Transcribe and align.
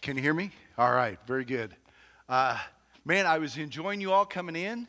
Can 0.00 0.16
you 0.16 0.22
hear 0.22 0.32
me? 0.32 0.52
All 0.78 0.92
right, 0.92 1.18
very 1.26 1.44
good. 1.44 1.74
Uh, 2.28 2.56
man, 3.04 3.26
I 3.26 3.38
was 3.38 3.56
enjoying 3.56 4.00
you 4.00 4.12
all 4.12 4.24
coming 4.24 4.54
in. 4.54 4.86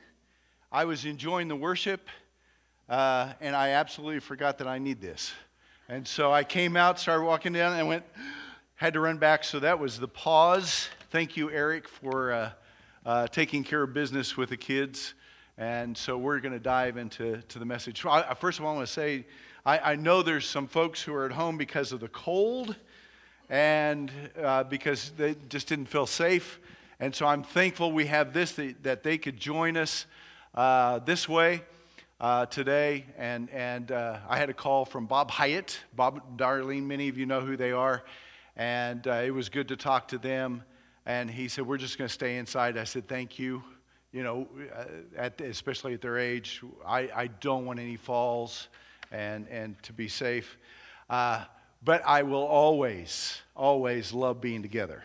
I 0.71 0.85
was 0.85 1.03
enjoying 1.03 1.47
the 1.47 1.55
worship, 1.55 2.07
uh, 2.87 3.33
and 3.41 3.55
I 3.55 3.69
absolutely 3.69 4.19
forgot 4.19 4.59
that 4.59 4.67
I 4.67 4.77
need 4.77 5.01
this. 5.01 5.33
And 5.89 6.07
so 6.07 6.31
I 6.31 6.43
came 6.43 6.77
out, 6.77 6.99
started 6.99 7.25
walking 7.25 7.53
down, 7.53 7.77
and 7.77 7.87
went, 7.87 8.03
had 8.75 8.93
to 8.93 8.99
run 8.99 9.17
back. 9.17 9.43
So 9.43 9.59
that 9.59 9.79
was 9.79 9.99
the 9.99 10.07
pause. 10.07 10.89
Thank 11.09 11.35
you, 11.35 11.49
Eric, 11.49 11.87
for 11.87 12.31
uh, 12.31 12.51
uh 13.03 13.27
taking 13.27 13.63
care 13.63 13.81
of 13.81 13.95
business 13.95 14.37
with 14.37 14.49
the 14.49 14.57
kids. 14.57 15.15
And 15.57 15.97
so 15.97 16.19
we're 16.19 16.39
going 16.39 16.53
to 16.53 16.59
dive 16.59 16.97
into 16.97 17.41
to 17.41 17.59
the 17.59 17.65
message. 17.65 18.03
First 18.39 18.59
of 18.59 18.65
all, 18.65 18.73
I 18.73 18.75
want 18.75 18.87
to 18.87 18.93
say 18.93 19.25
I, 19.65 19.93
I 19.93 19.95
know 19.95 20.21
there's 20.21 20.47
some 20.47 20.67
folks 20.67 21.01
who 21.01 21.15
are 21.15 21.25
at 21.25 21.31
home 21.31 21.57
because 21.57 21.91
of 21.91 21.99
the 21.99 22.09
cold 22.09 22.75
and 23.49 24.11
uh, 24.41 24.63
because 24.63 25.11
they 25.17 25.35
just 25.49 25.67
didn't 25.67 25.87
feel 25.87 26.05
safe. 26.05 26.59
And 26.99 27.15
so 27.15 27.25
I'm 27.25 27.43
thankful 27.43 27.91
we 27.91 28.05
have 28.05 28.33
this, 28.33 28.59
that, 28.83 29.03
they 29.03 29.17
could 29.17 29.37
join 29.37 29.75
us 29.75 30.05
uh, 30.53 30.99
this 30.99 31.27
way 31.27 31.63
uh, 32.19 32.45
today. 32.45 33.05
And, 33.17 33.49
and 33.49 33.91
uh, 33.91 34.17
I 34.27 34.37
had 34.37 34.49
a 34.49 34.53
call 34.53 34.85
from 34.85 35.07
Bob 35.07 35.31
Hyatt, 35.31 35.79
Bob 35.95 36.37
Darlene, 36.37 36.83
many 36.83 37.07
of 37.09 37.17
you 37.17 37.25
know 37.25 37.41
who 37.41 37.57
they 37.57 37.71
are. 37.71 38.03
And 38.55 39.07
uh, 39.07 39.21
it 39.25 39.31
was 39.31 39.49
good 39.49 39.69
to 39.69 39.77
talk 39.77 40.09
to 40.09 40.17
them. 40.17 40.63
And 41.05 41.31
he 41.31 41.47
said, 41.47 41.65
We're 41.65 41.77
just 41.77 41.97
going 41.97 42.07
to 42.07 42.13
stay 42.13 42.37
inside. 42.37 42.77
I 42.77 42.83
said, 42.83 43.07
Thank 43.07 43.39
you. 43.39 43.63
You 44.11 44.23
know, 44.23 44.47
uh, 44.75 44.85
at, 45.15 45.39
especially 45.39 45.93
at 45.93 46.01
their 46.01 46.17
age, 46.17 46.61
I, 46.85 47.09
I 47.15 47.27
don't 47.27 47.65
want 47.65 47.79
any 47.79 47.95
falls 47.95 48.67
and, 49.11 49.47
and 49.47 49.81
to 49.83 49.93
be 49.93 50.07
safe. 50.07 50.57
But 51.81 52.05
I 52.05 52.23
will 52.23 52.45
always, 52.45 53.41
always 53.59 54.13
love 54.13 54.39
being 54.39 54.61
together. 54.61 55.03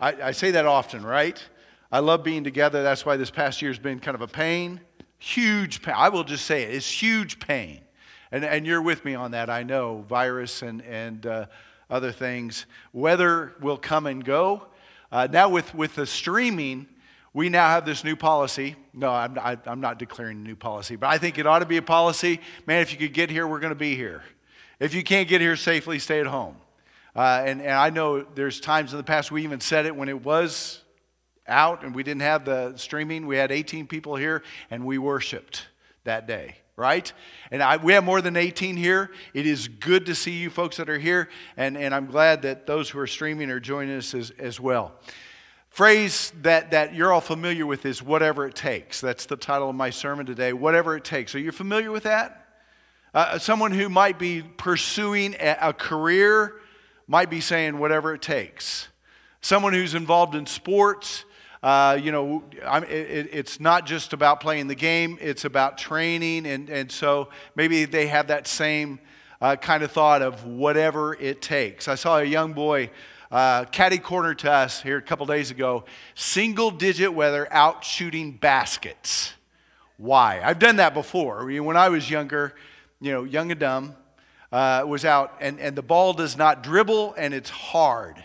I, 0.00 0.14
I 0.22 0.32
say 0.32 0.52
that 0.52 0.64
often, 0.64 1.04
right? 1.04 1.40
I 1.92 2.00
love 2.00 2.24
being 2.24 2.42
together. 2.42 2.82
That's 2.82 3.04
why 3.06 3.16
this 3.16 3.30
past 3.30 3.62
year 3.62 3.70
has 3.70 3.78
been 3.78 4.00
kind 4.00 4.14
of 4.14 4.22
a 4.22 4.26
pain. 4.26 4.80
Huge 5.18 5.82
pain. 5.82 5.94
I 5.96 6.08
will 6.08 6.24
just 6.24 6.46
say 6.46 6.64
it. 6.64 6.74
It's 6.74 6.90
huge 6.90 7.38
pain. 7.38 7.80
And, 8.32 8.44
and 8.44 8.66
you're 8.66 8.82
with 8.82 9.04
me 9.04 9.14
on 9.14 9.30
that, 9.32 9.48
I 9.50 9.62
know. 9.62 10.04
Virus 10.08 10.62
and, 10.62 10.82
and 10.82 11.24
uh, 11.26 11.46
other 11.90 12.10
things. 12.10 12.66
Weather 12.92 13.52
will 13.60 13.76
come 13.76 14.06
and 14.06 14.24
go. 14.24 14.66
Uh, 15.12 15.28
now, 15.30 15.48
with, 15.48 15.72
with 15.74 15.94
the 15.94 16.06
streaming, 16.06 16.88
we 17.34 17.48
now 17.48 17.68
have 17.68 17.84
this 17.84 18.02
new 18.02 18.16
policy. 18.16 18.74
No, 18.92 19.10
I'm, 19.10 19.38
I, 19.38 19.52
am 19.52 19.60
i 19.66 19.72
am 19.72 19.80
not 19.80 19.98
declaring 19.98 20.38
a 20.38 20.40
new 20.40 20.56
policy, 20.56 20.96
but 20.96 21.08
I 21.08 21.18
think 21.18 21.38
it 21.38 21.46
ought 21.46 21.60
to 21.60 21.66
be 21.66 21.76
a 21.76 21.82
policy. 21.82 22.40
Man, 22.66 22.80
if 22.80 22.90
you 22.92 22.98
could 22.98 23.12
get 23.12 23.30
here, 23.30 23.46
we're 23.46 23.60
going 23.60 23.72
to 23.72 23.78
be 23.78 23.94
here. 23.94 24.22
If 24.80 24.94
you 24.94 25.04
can't 25.04 25.28
get 25.28 25.40
here 25.40 25.54
safely, 25.54 25.98
stay 25.98 26.18
at 26.18 26.26
home. 26.26 26.56
Uh, 27.16 27.42
and, 27.46 27.60
and 27.60 27.70
I 27.70 27.90
know 27.90 28.22
there's 28.22 28.60
times 28.60 28.92
in 28.92 28.96
the 28.96 29.04
past 29.04 29.30
we 29.30 29.44
even 29.44 29.60
said 29.60 29.86
it 29.86 29.94
when 29.94 30.08
it 30.08 30.24
was 30.24 30.80
out 31.46 31.84
and 31.84 31.94
we 31.94 32.02
didn't 32.02 32.22
have 32.22 32.44
the 32.44 32.76
streaming. 32.76 33.26
We 33.26 33.36
had 33.36 33.52
18 33.52 33.86
people 33.86 34.16
here 34.16 34.42
and 34.70 34.84
we 34.84 34.98
worshiped 34.98 35.66
that 36.04 36.26
day, 36.26 36.56
right? 36.76 37.12
And 37.50 37.62
I, 37.62 37.76
we 37.76 37.92
have 37.92 38.04
more 38.04 38.20
than 38.20 38.36
18 38.36 38.76
here. 38.76 39.10
It 39.32 39.46
is 39.46 39.68
good 39.68 40.06
to 40.06 40.14
see 40.14 40.32
you 40.32 40.50
folks 40.50 40.76
that 40.78 40.88
are 40.88 40.98
here, 40.98 41.28
and, 41.56 41.76
and 41.76 41.94
I'm 41.94 42.06
glad 42.06 42.42
that 42.42 42.66
those 42.66 42.90
who 42.90 42.98
are 42.98 43.06
streaming 43.06 43.50
are 43.50 43.60
joining 43.60 43.96
us 43.96 44.14
as, 44.14 44.30
as 44.38 44.60
well. 44.60 44.92
Phrase 45.70 46.32
that, 46.42 46.70
that 46.70 46.94
you're 46.94 47.12
all 47.12 47.20
familiar 47.20 47.66
with 47.66 47.84
is 47.84 48.02
whatever 48.02 48.46
it 48.46 48.54
takes. 48.54 49.00
That's 49.00 49.26
the 49.26 49.36
title 49.36 49.70
of 49.70 49.74
my 49.74 49.90
sermon 49.90 50.24
today, 50.24 50.52
whatever 50.52 50.96
it 50.96 51.04
takes. 51.04 51.34
Are 51.34 51.40
you 51.40 51.52
familiar 51.52 51.90
with 51.90 52.04
that? 52.04 52.46
Uh, 53.12 53.38
someone 53.38 53.72
who 53.72 53.88
might 53.88 54.18
be 54.18 54.42
pursuing 54.42 55.36
a, 55.38 55.72
career 55.72 56.54
might 57.06 57.30
be 57.30 57.40
saying 57.40 57.78
whatever 57.78 58.14
it 58.14 58.22
takes. 58.22 58.88
Someone 59.40 59.72
who's 59.72 59.94
involved 59.94 60.34
in 60.34 60.46
sports, 60.46 61.24
uh, 61.62 61.98
you 62.00 62.12
know, 62.12 62.44
it, 62.52 63.28
it's 63.32 63.60
not 63.60 63.86
just 63.86 64.12
about 64.12 64.40
playing 64.40 64.68
the 64.68 64.74
game, 64.74 65.18
it's 65.20 65.44
about 65.44 65.78
training. 65.78 66.46
And, 66.46 66.70
and 66.70 66.90
so 66.90 67.28
maybe 67.54 67.84
they 67.84 68.06
have 68.06 68.28
that 68.28 68.46
same 68.46 68.98
uh, 69.40 69.56
kind 69.56 69.82
of 69.82 69.92
thought 69.92 70.22
of 70.22 70.44
whatever 70.44 71.14
it 71.14 71.42
takes. 71.42 71.88
I 71.88 71.94
saw 71.94 72.18
a 72.18 72.24
young 72.24 72.52
boy 72.52 72.90
uh, 73.30 73.64
caddy 73.64 73.98
corner 73.98 74.34
to 74.34 74.50
us 74.50 74.80
here 74.80 74.96
a 74.96 75.02
couple 75.02 75.26
days 75.26 75.50
ago, 75.50 75.84
single 76.14 76.70
digit 76.70 77.12
weather 77.12 77.52
out 77.52 77.84
shooting 77.84 78.32
baskets. 78.32 79.34
Why? 79.96 80.40
I've 80.42 80.58
done 80.58 80.76
that 80.76 80.94
before. 80.94 81.44
When 81.46 81.76
I 81.76 81.88
was 81.88 82.08
younger, 82.08 82.54
you 83.00 83.12
know, 83.12 83.24
young 83.24 83.50
and 83.50 83.60
dumb, 83.60 83.96
uh, 84.54 84.84
was 84.86 85.04
out, 85.04 85.34
and, 85.40 85.58
and 85.58 85.76
the 85.76 85.82
ball 85.82 86.12
does 86.12 86.38
not 86.38 86.62
dribble, 86.62 87.12
and 87.18 87.34
it's 87.34 87.50
hard. 87.50 88.24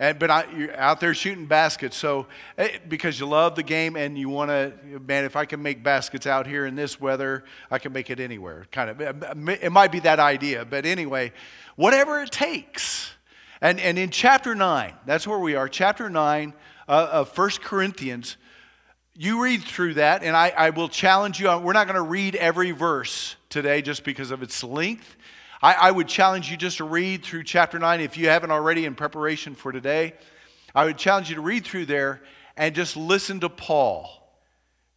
And, 0.00 0.18
but 0.18 0.28
I, 0.28 0.44
you're 0.52 0.76
out 0.76 0.98
there 0.98 1.14
shooting 1.14 1.46
baskets, 1.46 1.96
so 1.96 2.26
eh, 2.56 2.78
because 2.88 3.20
you 3.20 3.26
love 3.26 3.54
the 3.54 3.62
game 3.62 3.94
and 3.94 4.18
you 4.18 4.28
want 4.28 4.50
to, 4.50 4.72
man, 5.06 5.24
if 5.24 5.36
I 5.36 5.44
can 5.44 5.62
make 5.62 5.84
baskets 5.84 6.26
out 6.26 6.48
here 6.48 6.66
in 6.66 6.74
this 6.74 7.00
weather, 7.00 7.44
I 7.70 7.78
can 7.78 7.92
make 7.92 8.10
it 8.10 8.18
anywhere. 8.18 8.66
Kind 8.72 8.90
of, 8.90 9.48
it 9.48 9.70
might 9.70 9.92
be 9.92 10.00
that 10.00 10.18
idea, 10.18 10.64
but 10.64 10.84
anyway, 10.84 11.32
whatever 11.76 12.20
it 12.22 12.32
takes. 12.32 13.12
And, 13.60 13.78
and 13.78 14.00
in 14.00 14.10
chapter 14.10 14.56
9, 14.56 14.94
that's 15.06 15.28
where 15.28 15.38
we 15.38 15.54
are, 15.54 15.68
chapter 15.68 16.10
9 16.10 16.54
uh, 16.88 17.08
of 17.12 17.28
First 17.28 17.62
Corinthians, 17.62 18.36
you 19.14 19.44
read 19.44 19.62
through 19.62 19.94
that, 19.94 20.24
and 20.24 20.36
I, 20.36 20.48
I 20.48 20.70
will 20.70 20.88
challenge 20.88 21.38
you. 21.38 21.56
We're 21.56 21.72
not 21.72 21.86
going 21.86 21.94
to 21.94 22.02
read 22.02 22.34
every 22.34 22.72
verse 22.72 23.36
today 23.48 23.80
just 23.80 24.02
because 24.02 24.32
of 24.32 24.42
its 24.42 24.64
length. 24.64 25.16
I, 25.60 25.74
I, 25.74 25.90
would 25.90 26.08
challenge 26.08 26.50
you 26.50 26.56
just 26.56 26.76
to 26.78 26.84
read 26.84 27.24
through 27.24 27.44
chapter 27.44 27.78
9 27.78 28.00
if 28.00 28.16
you 28.16 28.28
haven't 28.28 28.50
already 28.50 28.84
in 28.84 28.94
preparation 28.94 29.54
for 29.54 29.72
today. 29.72 30.14
I 30.74 30.84
would 30.84 30.98
challenge 30.98 31.28
you 31.28 31.34
to 31.34 31.40
read 31.40 31.64
through 31.64 31.86
there 31.86 32.22
and 32.56 32.74
just 32.74 32.96
listen 32.96 33.40
to 33.40 33.48
Paul. 33.48 34.08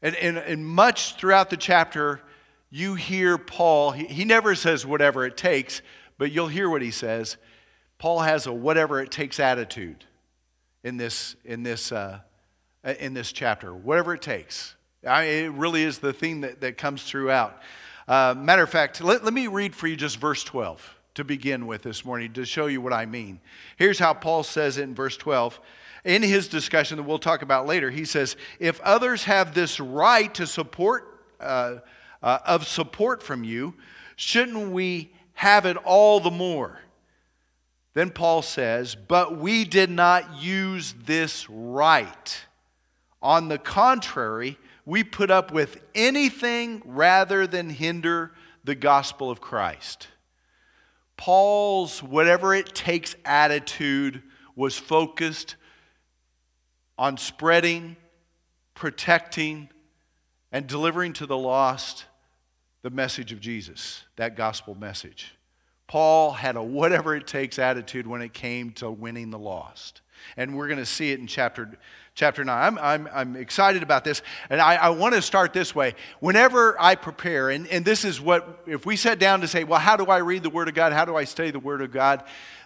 And, 0.01 0.15
and, 0.15 0.37
and 0.37 0.65
much 0.65 1.15
throughout 1.17 1.49
the 1.49 1.57
chapter, 1.57 2.21
you 2.69 2.95
hear 2.95 3.37
Paul. 3.37 3.91
He, 3.91 4.05
he 4.05 4.25
never 4.25 4.55
says 4.55 4.85
whatever 4.85 5.25
it 5.25 5.37
takes, 5.37 5.81
but 6.17 6.31
you'll 6.31 6.47
hear 6.47 6.69
what 6.69 6.81
he 6.81 6.91
says. 6.91 7.37
Paul 7.97 8.19
has 8.19 8.47
a 8.47 8.53
whatever 8.53 9.01
it 9.01 9.11
takes 9.11 9.39
attitude 9.39 10.05
in 10.83 10.97
this, 10.97 11.35
in 11.45 11.63
this 11.63 11.91
uh, 11.91 12.19
in 12.83 13.13
this 13.13 13.31
chapter, 13.31 13.73
whatever 13.73 14.13
it 14.13 14.21
takes. 14.21 14.75
I, 15.07 15.23
it 15.23 15.51
really 15.53 15.83
is 15.83 15.99
the 15.99 16.13
theme 16.13 16.41
that, 16.41 16.61
that 16.61 16.77
comes 16.77 17.03
throughout. 17.03 17.61
Uh, 18.07 18.33
matter 18.37 18.63
of 18.63 18.69
fact, 18.69 19.01
let, 19.01 19.23
let 19.23 19.33
me 19.33 19.47
read 19.47 19.75
for 19.75 19.87
you 19.87 19.95
just 19.95 20.17
verse 20.17 20.43
12 20.43 20.97
to 21.15 21.23
begin 21.23 21.67
with 21.67 21.81
this 21.83 22.05
morning 22.05 22.33
to 22.33 22.45
show 22.45 22.67
you 22.67 22.81
what 22.81 22.93
I 22.93 23.05
mean. 23.05 23.39
Here's 23.77 23.99
how 23.99 24.13
Paul 24.13 24.43
says 24.43 24.77
it 24.77 24.83
in 24.83 24.95
verse 24.95 25.17
12. 25.17 25.59
In 26.03 26.23
his 26.23 26.47
discussion 26.47 26.97
that 26.97 27.03
we'll 27.03 27.19
talk 27.19 27.41
about 27.41 27.67
later, 27.67 27.91
he 27.91 28.05
says, 28.05 28.35
If 28.59 28.79
others 28.81 29.25
have 29.25 29.53
this 29.53 29.79
right 29.79 30.33
to 30.35 30.47
support, 30.47 31.25
uh, 31.39 31.77
uh, 32.23 32.39
of 32.45 32.67
support 32.67 33.21
from 33.21 33.43
you, 33.43 33.75
shouldn't 34.15 34.71
we 34.71 35.11
have 35.33 35.65
it 35.65 35.77
all 35.77 36.19
the 36.19 36.31
more? 36.31 36.79
Then 37.93 38.09
Paul 38.09 38.41
says, 38.41 38.95
But 38.95 39.37
we 39.37 39.63
did 39.65 39.89
not 39.89 40.41
use 40.41 40.95
this 41.05 41.49
right 41.49 42.45
on 43.21 43.49
the 43.49 43.57
contrary, 43.57 44.57
we 44.91 45.05
put 45.05 45.31
up 45.31 45.53
with 45.53 45.81
anything 45.95 46.81
rather 46.83 47.47
than 47.47 47.69
hinder 47.69 48.33
the 48.65 48.75
gospel 48.75 49.31
of 49.31 49.39
Christ. 49.39 50.09
Paul's 51.15 52.03
whatever 52.03 52.53
it 52.53 52.75
takes 52.75 53.15
attitude 53.23 54.21
was 54.53 54.77
focused 54.77 55.55
on 56.97 57.15
spreading, 57.15 57.95
protecting, 58.75 59.69
and 60.51 60.67
delivering 60.67 61.13
to 61.13 61.25
the 61.25 61.37
lost 61.37 62.03
the 62.81 62.89
message 62.89 63.31
of 63.31 63.39
Jesus, 63.39 64.03
that 64.17 64.35
gospel 64.35 64.75
message. 64.75 65.37
Paul 65.87 66.31
had 66.31 66.57
a 66.57 66.63
whatever 66.63 67.15
it 67.15 67.27
takes 67.27 67.59
attitude 67.59 68.05
when 68.05 68.21
it 68.21 68.33
came 68.33 68.71
to 68.73 68.91
winning 68.91 69.29
the 69.29 69.39
lost. 69.39 70.01
And 70.35 70.57
we're 70.57 70.67
going 70.67 70.79
to 70.79 70.85
see 70.85 71.11
it 71.11 71.19
in 71.21 71.27
chapter 71.27 71.79
chapter 72.21 72.43
9. 72.43 72.55
I'm, 72.55 72.77
I'm, 72.77 73.09
I'm 73.11 73.35
excited 73.35 73.81
about 73.81 74.03
this. 74.03 74.21
And 74.51 74.61
I, 74.61 74.75
I 74.75 74.89
want 74.89 75.15
to 75.15 75.23
start 75.23 75.53
this 75.53 75.73
way. 75.73 75.95
Whenever 76.19 76.79
I 76.79 76.93
prepare, 76.93 77.49
and, 77.49 77.65
and 77.69 77.83
this 77.83 78.05
is 78.05 78.21
what, 78.21 78.61
if 78.67 78.85
we 78.85 78.95
sat 78.95 79.17
down 79.17 79.41
to 79.41 79.47
say, 79.47 79.63
well, 79.63 79.79
how 79.79 79.97
do 79.97 80.05
I 80.05 80.19
read 80.19 80.43
the 80.43 80.51
Word 80.51 80.67
of 80.67 80.75
God? 80.75 80.93
How 80.93 81.03
do 81.03 81.15
I 81.15 81.23
study 81.23 81.49
the 81.49 81.57
Word 81.57 81.81
of 81.81 81.91
God? 81.91 82.23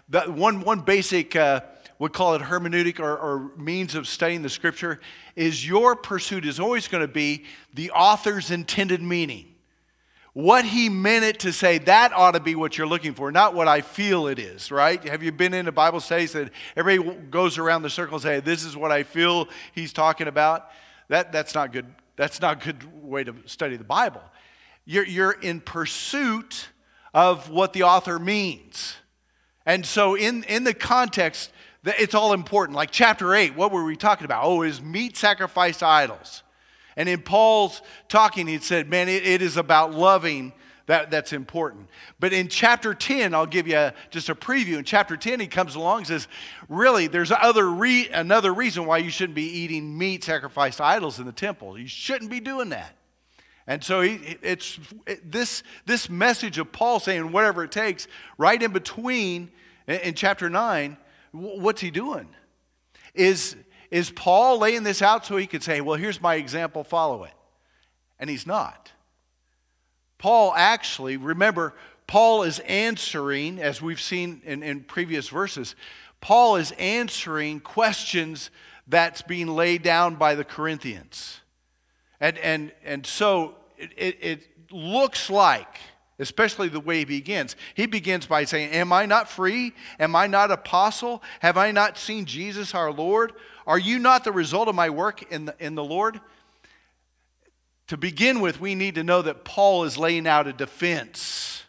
The, 0.09 0.23
one, 0.23 0.59
one 0.59 0.81
basic, 0.81 1.37
uh, 1.37 1.61
we 1.99 2.09
call 2.09 2.35
it 2.35 2.41
hermeneutic 2.41 2.99
or, 2.99 3.15
or 3.15 3.55
means 3.55 3.95
of 3.95 4.09
studying 4.09 4.41
the 4.41 4.49
Scripture, 4.49 4.99
is 5.37 5.65
your 5.65 5.95
pursuit 5.95 6.45
is 6.45 6.59
always 6.59 6.89
going 6.89 7.07
to 7.07 7.07
be 7.07 7.45
the 7.73 7.91
author's 7.91 8.51
intended 8.51 9.01
meaning 9.01 9.54
what 10.35 10.65
he 10.65 10.89
meant 10.89 11.23
it 11.23 11.39
to 11.39 11.53
say, 11.53 11.77
that 11.77 12.11
ought 12.11 12.31
to 12.31 12.41
be 12.41 12.55
what 12.55 12.77
you're 12.77 12.85
looking 12.85 13.13
for, 13.13 13.31
not 13.31 13.53
what 13.53 13.69
I 13.69 13.79
feel 13.79 14.27
it 14.27 14.37
is, 14.37 14.69
right? 14.69 15.01
Have 15.07 15.23
you 15.23 15.31
been 15.31 15.53
in 15.53 15.69
a 15.69 15.71
Bible 15.71 16.01
study 16.01 16.25
that 16.25 16.51
everybody 16.75 17.17
goes 17.31 17.57
around 17.57 17.83
the 17.83 17.89
circle 17.89 18.15
and 18.15 18.21
say, 18.21 18.41
this 18.41 18.65
is 18.65 18.75
what 18.75 18.91
I 18.91 19.03
feel 19.03 19.47
he's 19.73 19.93
talking 19.93 20.27
about? 20.27 20.69
That, 21.07 21.31
that's 21.31 21.55
not 21.55 21.71
good. 21.71 21.85
That's 22.17 22.41
not 22.41 22.61
a 22.61 22.65
good 22.65 23.01
way 23.01 23.23
to 23.23 23.33
study 23.45 23.77
the 23.77 23.85
Bible. 23.85 24.21
You're, 24.83 25.05
you're 25.05 25.31
in 25.31 25.61
pursuit 25.61 26.67
of 27.13 27.49
what 27.49 27.71
the 27.71 27.83
author 27.83 28.19
means. 28.19 28.97
And 29.65 29.85
so, 29.85 30.15
in, 30.15 30.43
in 30.43 30.65
the 30.65 30.73
context, 30.73 31.49
it's 31.85 32.13
all 32.13 32.33
important. 32.33 32.75
Like 32.75 32.91
chapter 32.91 33.33
8, 33.33 33.55
what 33.55 33.71
were 33.71 33.85
we 33.85 33.95
talking 33.95 34.25
about? 34.25 34.43
Oh, 34.43 34.63
is 34.63 34.81
meat 34.81 35.15
sacrificed 35.15 35.79
to 35.79 35.87
idols? 35.87 36.43
And 36.97 37.09
in 37.09 37.21
Paul's 37.21 37.81
talking, 38.07 38.47
he 38.47 38.59
said, 38.59 38.89
man, 38.89 39.09
it, 39.09 39.25
it 39.25 39.41
is 39.41 39.57
about 39.57 39.93
loving 39.93 40.53
that, 40.87 41.09
that's 41.09 41.33
important. 41.33 41.87
But 42.19 42.31
in 42.31 42.47
chapter 42.47 42.93
10, 42.93 43.33
I'll 43.33 43.47
give 43.47 43.67
you 43.67 43.77
a, 43.77 43.93
just 44.11 44.29
a 44.29 44.35
preview. 44.35 44.77
In 44.77 44.83
chapter 44.83 45.17
10, 45.17 45.39
he 45.39 45.47
comes 45.47 45.75
along 45.75 45.99
and 45.99 46.07
says, 46.07 46.27
really, 46.69 47.07
there's 47.07 47.31
other 47.31 47.69
re- 47.69 48.09
another 48.09 48.53
reason 48.53 48.85
why 48.85 48.99
you 48.99 49.09
shouldn't 49.09 49.35
be 49.35 49.49
eating 49.49 49.97
meat 49.97 50.23
sacrificed 50.23 50.77
to 50.77 50.83
idols 50.83 51.19
in 51.19 51.25
the 51.25 51.31
temple. 51.31 51.77
You 51.77 51.87
shouldn't 51.87 52.29
be 52.29 52.39
doing 52.39 52.69
that. 52.69 52.95
And 53.67 53.83
so 53.83 54.01
he, 54.01 54.37
it's 54.43 54.79
it, 55.07 55.31
this, 55.31 55.63
this 55.87 56.07
message 56.07 56.59
of 56.59 56.71
Paul 56.71 56.99
saying 56.99 57.31
whatever 57.31 57.63
it 57.63 57.71
takes, 57.71 58.07
right 58.37 58.61
in 58.61 58.71
between 58.71 59.49
in, 59.87 59.95
in 60.01 60.13
chapter 60.13 60.51
9, 60.51 60.97
what's 61.31 61.81
he 61.81 61.89
doing? 61.89 62.27
Is, 63.15 63.55
is 63.95 64.09
Paul 64.09 64.59
laying 64.59 64.83
this 64.83 65.01
out 65.01 65.25
so 65.25 65.37
he 65.37 65.47
could 65.47 65.63
say, 65.63 65.79
well, 65.79 65.95
here's 65.95 66.19
my 66.19 66.35
example, 66.35 66.83
follow 66.83 67.23
it? 67.23 67.31
And 68.19 68.29
he's 68.29 68.45
not. 68.45 68.91
Paul 70.17 70.53
actually, 70.53 71.15
remember, 71.15 71.73
Paul 72.05 72.43
is 72.43 72.59
answering, 72.59 73.61
as 73.61 73.81
we've 73.81 74.01
seen 74.01 74.41
in, 74.43 74.63
in 74.63 74.83
previous 74.83 75.29
verses, 75.29 75.77
Paul 76.19 76.57
is 76.57 76.73
answering 76.77 77.61
questions 77.61 78.51
that's 78.85 79.21
being 79.21 79.47
laid 79.47 79.81
down 79.81 80.15
by 80.15 80.35
the 80.35 80.43
Corinthians. 80.43 81.39
And, 82.19 82.37
and, 82.39 82.73
and 82.83 83.05
so 83.05 83.55
it, 83.77 83.93
it, 83.95 84.17
it 84.19 84.71
looks 84.73 85.29
like, 85.29 85.79
especially 86.19 86.69
the 86.69 86.79
way 86.79 86.99
he 86.99 87.05
begins, 87.05 87.55
he 87.73 87.85
begins 87.85 88.25
by 88.25 88.45
saying, 88.45 88.71
Am 88.71 88.93
I 88.93 89.05
not 89.05 89.29
free? 89.29 89.73
Am 89.99 90.15
I 90.15 90.27
not 90.27 90.51
apostle? 90.51 91.21
Have 91.39 91.57
I 91.57 91.71
not 91.71 91.97
seen 91.97 92.25
Jesus 92.25 92.73
our 92.73 92.91
Lord? 92.91 93.33
Are 93.67 93.79
you 93.79 93.99
not 93.99 94.23
the 94.23 94.31
result 94.31 94.67
of 94.67 94.75
my 94.75 94.89
work 94.89 95.31
in 95.31 95.45
the, 95.45 95.55
in 95.59 95.75
the 95.75 95.83
Lord? 95.83 96.19
To 97.87 97.97
begin 97.97 98.39
with, 98.39 98.59
we 98.59 98.73
need 98.75 98.95
to 98.95 99.03
know 99.03 99.21
that 99.21 99.43
Paul 99.43 99.83
is 99.83 99.97
laying 99.97 100.27
out 100.27 100.47
a 100.47 100.53
defense, 100.53 101.63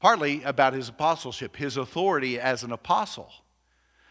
partly 0.00 0.42
about 0.42 0.72
his 0.72 0.88
apostleship, 0.88 1.56
his 1.56 1.76
authority 1.76 2.40
as 2.40 2.64
an 2.64 2.72
apostle. 2.72 3.30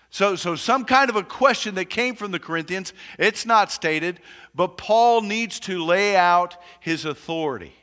So, 0.09 0.35
so 0.35 0.55
some 0.55 0.85
kind 0.85 1.09
of 1.09 1.15
a 1.15 1.23
question 1.23 1.75
that 1.75 1.85
came 1.85 2.15
from 2.15 2.31
the 2.31 2.39
Corinthians, 2.39 2.93
it's 3.19 3.45
not 3.45 3.71
stated, 3.71 4.21
but 4.55 4.77
Paul 4.77 5.21
needs 5.21 5.59
to 5.61 5.83
lay 5.83 6.15
out 6.15 6.57
his 6.79 7.03
authority. 7.03 7.73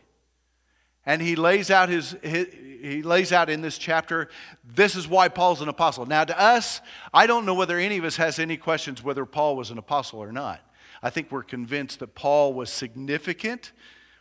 And 1.06 1.20
he 1.20 1.36
lays 1.36 1.70
out 1.70 1.88
his, 1.88 2.16
his, 2.22 2.48
he 2.84 3.02
lays 3.02 3.32
out 3.32 3.48
in 3.48 3.62
this 3.62 3.78
chapter, 3.78 4.28
this 4.64 4.94
is 4.94 5.08
why 5.08 5.28
Paul's 5.28 5.60
an 5.60 5.68
apostle. 5.68 6.06
Now, 6.06 6.24
to 6.24 6.38
us, 6.38 6.80
I 7.12 7.26
don't 7.26 7.46
know 7.46 7.54
whether 7.54 7.78
any 7.78 7.98
of 7.98 8.04
us 8.04 8.16
has 8.16 8.38
any 8.38 8.56
questions 8.56 9.02
whether 9.02 9.24
Paul 9.24 9.56
was 9.56 9.70
an 9.70 9.78
apostle 9.78 10.20
or 10.20 10.32
not. 10.32 10.60
I 11.02 11.10
think 11.10 11.30
we're 11.30 11.42
convinced 11.42 12.00
that 12.00 12.14
Paul 12.14 12.54
was 12.54 12.70
significant. 12.70 13.72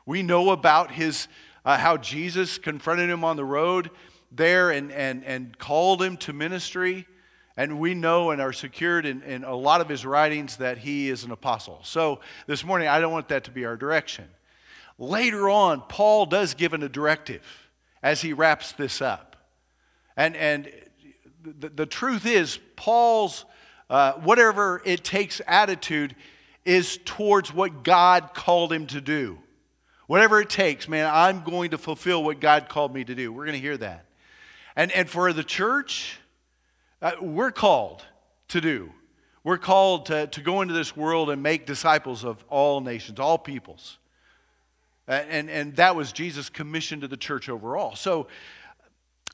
We 0.06 0.24
know 0.24 0.52
about 0.52 0.92
his, 0.92 1.28
uh, 1.64 1.78
how 1.78 1.98
Jesus 1.98 2.58
confronted 2.58 3.10
him 3.10 3.24
on 3.24 3.38
the 3.38 3.46
road 3.46 3.90
there 4.32 4.72
and, 4.72 4.92
and, 4.92 5.24
and 5.24 5.58
called 5.58 6.02
him 6.02 6.18
to 6.18 6.34
ministry. 6.34 7.08
And 7.56 7.80
we 7.80 7.94
know 7.94 8.32
and 8.32 8.42
are 8.42 8.52
secured 8.52 9.06
in, 9.06 9.22
in 9.22 9.44
a 9.44 9.56
lot 9.56 9.80
of 9.80 9.88
his 9.88 10.06
writings 10.06 10.58
that 10.58 10.80
he 10.80 11.10
is 11.10 11.24
an 11.24 11.32
apostle. 11.32 11.80
So 11.84 12.20
this 12.48 12.64
morning, 12.64 12.88
I 12.88 13.00
don't 13.00 13.12
want 13.12 13.28
that 13.30 13.44
to 13.46 13.52
be 13.52 13.64
our 13.66 13.78
direction. 13.78 14.26
Later 14.98 15.50
on, 15.50 15.82
Paul 15.82 16.26
does 16.26 16.54
give 16.54 16.74
an 16.74 16.90
directive 16.92 17.44
as 18.02 18.22
he 18.22 18.34
wraps 18.34 18.74
this 18.74 19.02
up. 19.02 19.36
And, 20.16 20.36
and 20.36 20.72
the, 21.44 21.70
the 21.70 21.86
truth 21.86 22.26
is, 22.26 22.60
Paul's 22.76 23.46
uh, 23.90 24.14
whatever 24.14 24.82
it 24.86 25.04
takes 25.04 25.42
attitude 25.48 26.16
is 26.66 27.00
towards 27.06 27.54
what 27.54 27.84
God 27.84 28.34
called 28.34 28.72
him 28.72 28.88
to 28.88 29.02
do. 29.02 29.40
Whatever 30.08 30.42
it 30.42 30.50
takes, 30.50 30.88
man, 30.88 31.10
I'm 31.12 31.44
going 31.44 31.72
to 31.72 31.78
fulfill 31.78 32.24
what 32.24 32.40
God 32.40 32.70
called 32.70 32.94
me 32.94 33.04
to 33.04 33.16
do. 33.16 33.32
We're 33.32 33.46
going 33.46 33.56
to 33.56 33.62
hear 33.62 33.78
that. 33.78 34.06
And, 34.76 34.92
and 34.92 35.10
for 35.10 35.32
the 35.34 35.44
church, 35.44 36.20
uh, 37.02 37.14
we're 37.22 37.52
called 37.52 38.04
to 38.50 38.62
do. 38.62 38.92
We're 39.44 39.58
called 39.58 40.08
to, 40.08 40.28
to 40.28 40.42
go 40.42 40.62
into 40.62 40.74
this 40.74 40.96
world 40.96 41.30
and 41.30 41.44
make 41.44 41.66
disciples 41.66 42.24
of 42.24 42.44
all 42.50 42.82
nations, 42.82 43.20
all 43.20 43.38
peoples. 43.38 43.98
And, 45.08 45.50
and 45.50 45.76
that 45.76 45.96
was 45.96 46.12
Jesus' 46.12 46.50
commission 46.50 47.02
to 47.02 47.08
the 47.08 47.18
church 47.18 47.50
overall. 47.50 47.96
So 47.96 48.28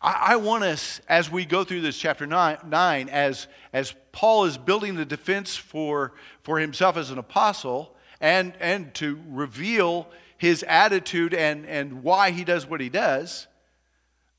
I, 0.01 0.33
I 0.33 0.35
want 0.37 0.63
us, 0.63 1.01
as 1.07 1.31
we 1.31 1.45
go 1.45 1.63
through 1.63 1.81
this 1.81 1.97
chapter 1.97 2.25
9, 2.25 2.57
nine 2.67 3.09
as, 3.09 3.47
as 3.73 3.93
Paul 4.11 4.45
is 4.45 4.57
building 4.57 4.95
the 4.95 5.05
defense 5.05 5.55
for, 5.55 6.13
for 6.43 6.59
himself 6.59 6.97
as 6.97 7.11
an 7.11 7.17
apostle 7.17 7.95
and, 8.19 8.53
and 8.59 8.93
to 8.95 9.19
reveal 9.29 10.07
his 10.37 10.63
attitude 10.63 11.33
and, 11.33 11.65
and 11.65 12.01
why 12.03 12.31
he 12.31 12.43
does 12.43 12.65
what 12.65 12.81
he 12.81 12.89
does, 12.89 13.47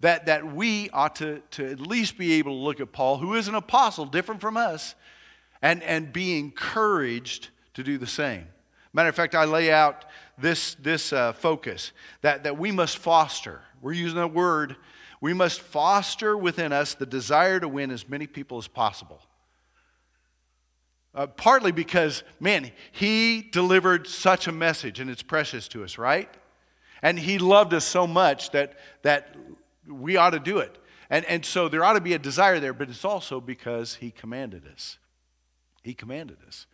that, 0.00 0.26
that 0.26 0.54
we 0.54 0.88
ought 0.90 1.16
to, 1.16 1.42
to 1.52 1.70
at 1.70 1.78
least 1.78 2.16
be 2.16 2.34
able 2.34 2.52
to 2.52 2.58
look 2.62 2.80
at 2.80 2.90
Paul, 2.90 3.18
who 3.18 3.34
is 3.34 3.48
an 3.48 3.54
apostle, 3.54 4.06
different 4.06 4.40
from 4.40 4.56
us, 4.56 4.94
and, 5.60 5.82
and 5.82 6.10
be 6.10 6.38
encouraged 6.38 7.50
to 7.74 7.82
do 7.82 7.98
the 7.98 8.06
same. 8.06 8.46
Matter 8.92 9.10
of 9.10 9.14
fact, 9.14 9.34
I 9.34 9.44
lay 9.44 9.70
out 9.70 10.06
this, 10.40 10.74
this 10.76 11.12
uh, 11.12 11.32
focus 11.32 11.92
that, 12.22 12.44
that 12.44 12.58
we 12.58 12.72
must 12.72 12.98
foster. 12.98 13.60
We're 13.80 13.92
using 13.92 14.18
a 14.18 14.26
word 14.26 14.76
we 15.20 15.34
must 15.34 15.60
foster 15.60 16.36
within 16.36 16.72
us 16.72 16.94
the 16.94 17.06
desire 17.06 17.60
to 17.60 17.68
win 17.68 17.90
as 17.90 18.08
many 18.08 18.26
people 18.26 18.58
as 18.58 18.66
possible. 18.66 19.20
Uh, 21.14 21.26
partly 21.26 21.72
because, 21.72 22.22
man, 22.38 22.70
he 22.92 23.42
delivered 23.42 24.06
such 24.06 24.46
a 24.46 24.52
message 24.52 25.00
and 25.00 25.10
it's 25.10 25.22
precious 25.22 25.68
to 25.68 25.84
us, 25.84 25.98
right? 25.98 26.28
And 27.02 27.18
he 27.18 27.38
loved 27.38 27.74
us 27.74 27.84
so 27.84 28.06
much 28.06 28.50
that, 28.52 28.78
that 29.02 29.34
we 29.86 30.16
ought 30.16 30.30
to 30.30 30.38
do 30.38 30.58
it. 30.58 30.78
And, 31.10 31.24
and 31.26 31.44
so 31.44 31.68
there 31.68 31.84
ought 31.84 31.94
to 31.94 32.00
be 32.00 32.14
a 32.14 32.18
desire 32.18 32.60
there, 32.60 32.72
but 32.72 32.88
it's 32.88 33.04
also 33.04 33.40
because 33.40 33.96
he 33.96 34.10
commanded 34.10 34.66
us. 34.72 34.98
He 35.82 35.92
commanded 35.92 36.38
us. 36.46 36.66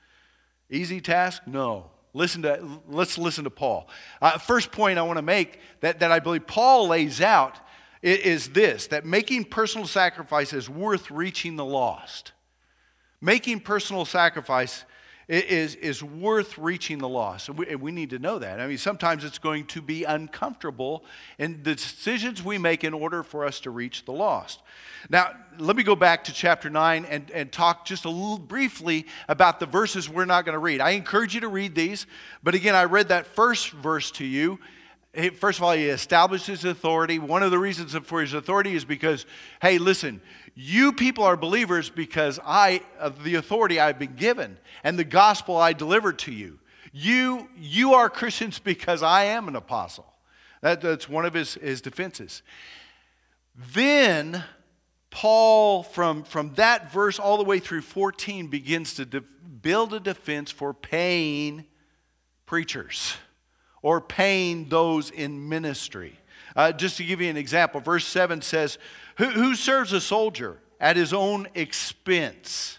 Easy 0.69 1.01
task? 1.01 1.43
No. 1.47 1.91
Listen 2.17 2.41
to, 2.43 2.81
let's 2.89 3.19
listen 3.19 3.45
to 3.45 3.51
Paul. 3.51 3.89
Uh, 4.23 4.39
first 4.39 4.73
point 4.73 4.99
I 4.99 5.03
want 5.03 5.19
to 5.19 5.23
make 5.23 5.61
that, 5.81 6.01
that 6.01 6.11
I 6.11 6.19
believe 6.19 6.47
Paul 6.47 6.89
lays 6.89 7.21
out 7.21 7.59
is 8.03 8.49
this 8.51 8.87
that 8.87 9.05
making 9.05 9.45
personal 9.45 9.87
sacrifice 9.87 10.55
is 10.55 10.71
worth 10.71 11.11
reaching 11.11 11.57
the 11.57 11.65
lost. 11.65 12.33
Making 13.21 13.61
personal 13.61 14.07
sacrifice 14.07 14.85
is, 15.29 15.75
is 15.77 16.03
worth 16.03 16.57
reaching 16.57 16.99
the 16.99 17.09
lost. 17.09 17.49
And 17.49 17.59
we, 17.59 17.67
and 17.67 17.81
we 17.81 17.91
need 17.91 18.11
to 18.11 18.19
know 18.19 18.39
that. 18.39 18.61
I 18.61 18.67
mean, 18.67 18.79
sometimes 18.79 19.25
it's 19.25 19.39
going 19.39 19.67
to 19.67 19.83
be 19.83 20.05
uncomfortable 20.05 21.05
in 21.39 21.63
the 21.65 21.75
decisions 21.75 22.45
we 22.45 22.59
make 22.59 22.85
in 22.85 22.95
order 22.95 23.23
for 23.23 23.45
us 23.45 23.61
to 23.61 23.71
reach 23.71 24.05
the 24.05 24.13
lost. 24.13 24.63
Now, 25.11 25.33
let 25.59 25.77
me 25.77 25.83
go 25.83 25.97
back 25.97 26.25
to 26.25 26.33
chapter 26.33 26.71
9 26.71 27.05
and, 27.07 27.31
and 27.33 27.51
talk 27.51 27.85
just 27.85 28.05
a 28.05 28.11
little 28.11 28.39
briefly 28.39 29.07
about 29.29 29.59
the 29.59 29.67
verses 29.67 30.09
we're 30.09 30.25
not 30.27 30.45
going 30.45 30.55
to 30.55 30.61
read. 30.61 30.81
I 30.81 30.91
encourage 30.91 31.35
you 31.35 31.41
to 31.41 31.49
read 31.49 31.75
these, 31.75 32.07
but 32.43 32.55
again, 32.55 32.75
I 32.75 32.85
read 32.85 33.09
that 33.09 33.27
first 33.27 33.71
verse 33.71 34.11
to 34.13 34.25
you 34.25 34.61
first 35.35 35.59
of 35.59 35.63
all, 35.63 35.73
he 35.73 35.87
established 35.87 36.47
his 36.47 36.65
authority. 36.65 37.19
One 37.19 37.43
of 37.43 37.51
the 37.51 37.59
reasons 37.59 37.95
for 38.05 38.21
his 38.21 38.35
authority 38.35 38.75
is 38.75 38.85
because, 38.85 39.25
hey, 39.63 39.79
listen, 39.79 40.21
you 40.55 40.93
people 40.93 41.25
are 41.25 41.37
believers 41.37 41.89
because 41.89 42.39
I, 42.45 42.83
of 42.99 43.25
the 43.25 43.37
authority 43.37 43.81
I've 43.81 43.99
been 43.99 44.15
given 44.15 44.59
and 44.85 44.99
the 44.99 45.05
gospel 45.05 45.57
I 45.57 45.73
delivered 45.73 46.19
to 46.21 46.33
you. 46.33 46.59
You, 46.93 47.49
you 47.57 47.95
are 47.95 48.09
Christians 48.11 48.59
because 48.59 49.03
I 49.03 49.25
am 49.25 49.49
an 49.49 49.57
apostle. 49.57 50.07
That, 50.63 50.81
that's 50.81 51.09
one 51.09 51.25
of 51.25 51.35
his, 51.35 51.55
his 51.55 51.81
defenses. 51.81 52.43
Then 53.73 54.45
Paul, 55.11 55.83
from, 55.83 56.25
from 56.25 56.55
that 56.55 56.93
verse 56.93 57.19
all 57.19 57.39
the 57.39 57.45
way 57.45 57.59
through 57.59 57.83
14, 57.83 58.49
begins 58.49 58.95
to 58.95 59.07
de- 59.07 59.21
build 59.21 59.95
a 59.95 60.01
defense 60.01 60.51
for 60.51 60.75
paying 60.75 61.65
preachers 62.47 63.17
or 63.83 64.01
paying 64.01 64.69
those 64.69 65.11
in 65.11 65.49
ministry. 65.49 66.19
Uh, 66.55 66.73
just 66.73 66.97
to 66.97 67.05
give 67.05 67.21
you 67.21 67.29
an 67.29 67.37
example, 67.37 67.81
verse 67.81 68.07
7 68.07 68.41
says, 68.43 68.79
Who, 69.19 69.27
who 69.27 69.55
serves 69.55 69.93
a 69.93 70.01
soldier 70.01 70.59
at 70.81 70.97
his 70.97 71.13
own 71.13 71.49
expense? 71.55 72.79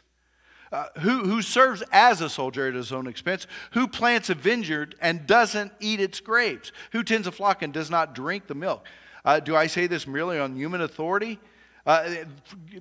Uh, 0.71 0.87
who, 0.99 1.19
who 1.19 1.41
serves 1.41 1.81
as 1.91 2.19
a 2.19 2.29
soldier 2.29 2.67
at 2.67 2.73
his 2.73 2.91
own 2.91 3.07
expense? 3.07 3.47
Who 3.71 3.87
plants 3.87 4.29
a 4.29 4.35
vineyard 4.35 4.95
and 4.99 5.25
doesn't 5.25 5.71
eat 5.79 6.01
its 6.01 6.19
grapes? 6.19 6.71
Who 6.91 7.03
tends 7.03 7.27
a 7.27 7.31
flock 7.31 7.61
and 7.61 7.71
does 7.71 7.89
not 7.89 8.13
drink 8.13 8.47
the 8.47 8.55
milk? 8.55 8.85
Uh, 9.23 9.39
do 9.39 9.55
I 9.55 9.67
say 9.67 9.87
this 9.87 10.07
merely 10.07 10.39
on 10.39 10.55
human 10.55 10.81
authority? 10.81 11.39
Uh, 11.87 12.25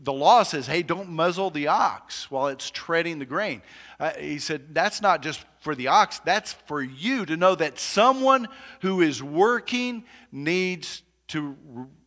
the 0.03 0.13
law 0.13 0.43
says, 0.43 0.67
hey, 0.67 0.83
don't 0.83 1.09
muzzle 1.09 1.49
the 1.49 1.69
ox 1.69 2.29
while 2.29 2.49
it's 2.49 2.71
treading 2.71 3.21
the 3.21 3.25
grain. 3.25 3.63
Uh, 4.01 4.11
he 4.19 4.41
said, 4.41 4.75
that's 4.75 5.01
not 5.01 5.23
just 5.23 5.45
for 5.61 5.77
the 5.77 5.87
ox, 5.87 6.19
that's 6.19 6.53
for 6.53 6.83
you 6.83 7.25
to 7.25 7.37
know 7.37 7.55
that 7.55 7.79
someone 7.79 8.49
who 8.81 9.01
is 9.01 9.23
working 9.23 10.05
needs 10.33 11.03
to 11.29 11.57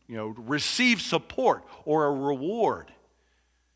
you 0.10 0.18
know, 0.18 0.36
receive 0.38 1.02
support 1.02 1.64
or 1.86 2.06
a 2.06 2.12
reward. 2.12 2.92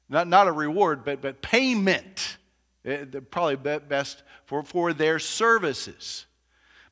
Not, 0.09 0.27
not 0.27 0.49
a 0.49 0.51
reward, 0.51 1.05
but, 1.05 1.21
but 1.21 1.41
payment. 1.41 2.37
Eh, 2.83 3.05
probably 3.31 3.55
best 3.55 4.21
for, 4.45 4.63
for 4.63 4.91
their 4.91 5.17
services. 5.17 6.25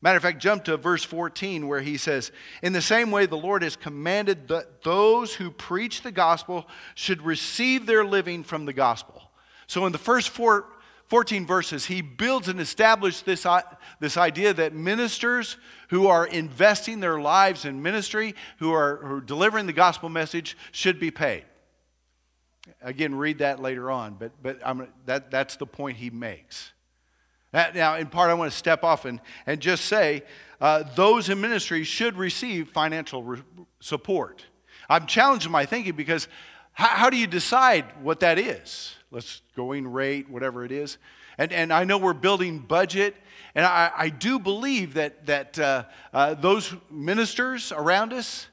Matter 0.02 0.18
of 0.18 0.24
fact, 0.24 0.40
jump 0.40 0.64
to 0.64 0.78
verse 0.78 1.04
14 1.04 1.68
where 1.68 1.82
he 1.82 1.96
says, 1.96 2.32
In 2.64 2.74
the 2.74 2.82
same 2.82 3.12
way, 3.12 3.28
the 3.28 3.38
Lord 3.38 3.62
has 3.62 3.76
commanded 3.76 4.48
that 4.48 4.84
those 4.84 5.36
who 5.36 5.52
preach 5.52 6.02
the 6.02 6.12
gospel 6.12 6.68
should 6.96 7.22
receive 7.22 7.86
their 7.86 8.04
living 8.04 8.44
from 8.44 8.66
the 8.66 8.74
gospel. 8.74 9.30
So, 9.68 9.86
in 9.86 9.92
the 9.92 10.00
first 10.00 10.30
four, 10.30 10.66
14 11.08 11.46
verses, 11.46 11.86
he 11.86 12.02
builds 12.02 12.48
and 12.48 12.60
establishes 12.60 13.22
this, 13.22 13.46
uh, 13.46 13.62
this 14.00 14.18
idea 14.18 14.54
that 14.54 14.74
ministers 14.74 15.58
who 15.90 16.08
are 16.08 16.26
investing 16.26 17.00
their 17.00 17.20
lives 17.20 17.66
in 17.66 17.82
ministry, 17.82 18.34
who 18.60 18.72
are, 18.72 18.98
who 19.06 19.16
are 19.16 19.22
delivering 19.22 19.68
the 19.68 19.74
gospel 19.74 20.10
message, 20.10 20.58
should 20.72 21.00
be 21.00 21.12
paid. 21.12 21.44
Again, 22.82 23.14
read 23.14 23.40
that 23.40 23.62
later 23.62 23.92
on, 23.92 24.16
but, 24.16 24.32
but 24.42 24.60
I'm, 24.66 24.88
that, 25.06 25.30
that's 25.30 25.58
the 25.58 25.66
point 25.66 25.98
he 25.98 26.10
makes. 26.10 26.72
Now, 27.54 27.96
in 27.98 28.08
part, 28.08 28.30
I 28.30 28.34
want 28.34 28.52
to 28.52 28.58
step 28.58 28.84
off 28.84 29.06
and, 29.06 29.20
and 29.46 29.60
just 29.60 29.86
say 29.86 30.24
uh, 30.62 30.84
those 30.96 31.28
in 31.30 31.42
ministry 31.42 31.84
should 31.84 32.18
receive 32.18 32.70
financial 32.70 33.24
re- 33.24 33.42
support. 33.80 34.46
I'm 34.90 35.06
challenging 35.06 35.52
my 35.52 35.66
thinking 35.66 35.96
because 35.96 36.28
how, 36.72 36.88
how, 36.88 37.10
do 37.10 37.18
you 37.18 37.28
decide 37.28 37.86
what 38.02 38.22
that 38.22 38.40
is? 38.40 38.96
Let's 39.12 39.42
going 39.56 39.88
rate, 39.88 40.30
whatever 40.30 40.64
it 40.64 40.72
is. 40.72 40.98
And, 41.38 41.52
and 41.52 41.74
I 41.74 41.84
know 41.84 41.98
we're 41.98 42.14
building 42.14 42.60
budget, 42.60 43.16
and 43.56 43.66
I, 43.66 43.92
I 43.96 44.10
do 44.10 44.40
believe 44.40 44.94
that, 44.94 45.26
that 45.26 45.60
uh, 45.60 45.84
uh, 46.14 46.36
those 46.36 46.74
ministers 46.90 47.72
around 47.72 48.14
us 48.14 48.48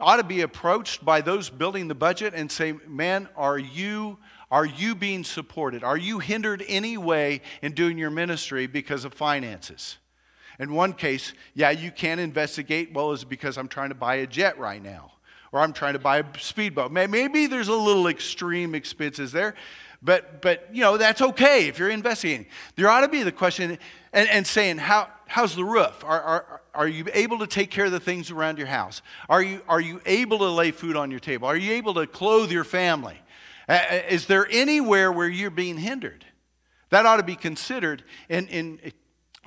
ought 0.00 0.16
to 0.16 0.24
be 0.24 0.40
approached 0.40 1.04
by 1.04 1.20
those 1.20 1.48
building 1.48 1.86
the 1.86 1.94
budget 1.94 2.34
and 2.34 2.50
say, 2.50 2.72
man, 2.88 3.28
are 3.36 3.58
you 3.58 4.18
are 4.52 4.66
you 4.66 4.94
being 4.94 5.24
supported? 5.24 5.82
Are 5.82 5.96
you 5.96 6.18
hindered 6.18 6.62
any 6.68 6.98
way 6.98 7.40
in 7.62 7.72
doing 7.72 7.96
your 7.96 8.10
ministry 8.10 8.66
because 8.66 9.06
of 9.06 9.14
finances? 9.14 9.96
In 10.58 10.74
one 10.74 10.92
case, 10.92 11.32
yeah, 11.54 11.70
you 11.70 11.90
can 11.90 12.18
investigate, 12.18 12.92
well, 12.92 13.12
is 13.12 13.22
it 13.22 13.30
because 13.30 13.56
I'm 13.56 13.66
trying 13.66 13.88
to 13.88 13.94
buy 13.94 14.16
a 14.16 14.26
jet 14.26 14.58
right 14.58 14.82
now? 14.82 15.12
Or 15.52 15.60
I'm 15.60 15.72
trying 15.72 15.94
to 15.94 15.98
buy 15.98 16.18
a 16.18 16.24
speedboat. 16.38 16.92
Maybe 16.92 17.46
there's 17.46 17.68
a 17.68 17.74
little 17.74 18.08
extreme 18.08 18.74
expenses 18.74 19.32
there, 19.32 19.54
but, 20.02 20.42
but 20.42 20.68
you 20.70 20.82
know, 20.82 20.98
that's 20.98 21.22
okay 21.22 21.68
if 21.68 21.78
you're 21.78 21.88
investigating. 21.88 22.44
There 22.76 22.90
ought 22.90 23.00
to 23.00 23.08
be 23.08 23.22
the 23.22 23.32
question 23.32 23.78
and, 24.12 24.28
and 24.28 24.46
saying, 24.46 24.78
How, 24.78 25.08
how's 25.26 25.56
the 25.56 25.64
roof? 25.64 26.04
Are, 26.04 26.20
are, 26.20 26.60
are 26.74 26.88
you 26.88 27.06
able 27.14 27.38
to 27.38 27.46
take 27.46 27.70
care 27.70 27.86
of 27.86 27.92
the 27.92 28.00
things 28.00 28.30
around 28.30 28.58
your 28.58 28.66
house? 28.66 29.00
Are 29.30 29.42
you, 29.42 29.62
are 29.66 29.80
you 29.80 30.02
able 30.04 30.38
to 30.38 30.50
lay 30.50 30.72
food 30.72 30.96
on 30.96 31.10
your 31.10 31.20
table? 31.20 31.48
Are 31.48 31.56
you 31.56 31.72
able 31.72 31.94
to 31.94 32.06
clothe 32.06 32.52
your 32.52 32.64
family? 32.64 33.18
Uh, 33.68 33.72
uh, 33.72 34.00
is 34.08 34.26
there 34.26 34.46
anywhere 34.50 35.12
where 35.12 35.28
you're 35.28 35.50
being 35.50 35.76
hindered? 35.76 36.24
That 36.90 37.06
ought 37.06 37.16
to 37.16 37.22
be 37.22 37.36
considered. 37.36 38.04
And, 38.28 38.48
and 38.50 38.92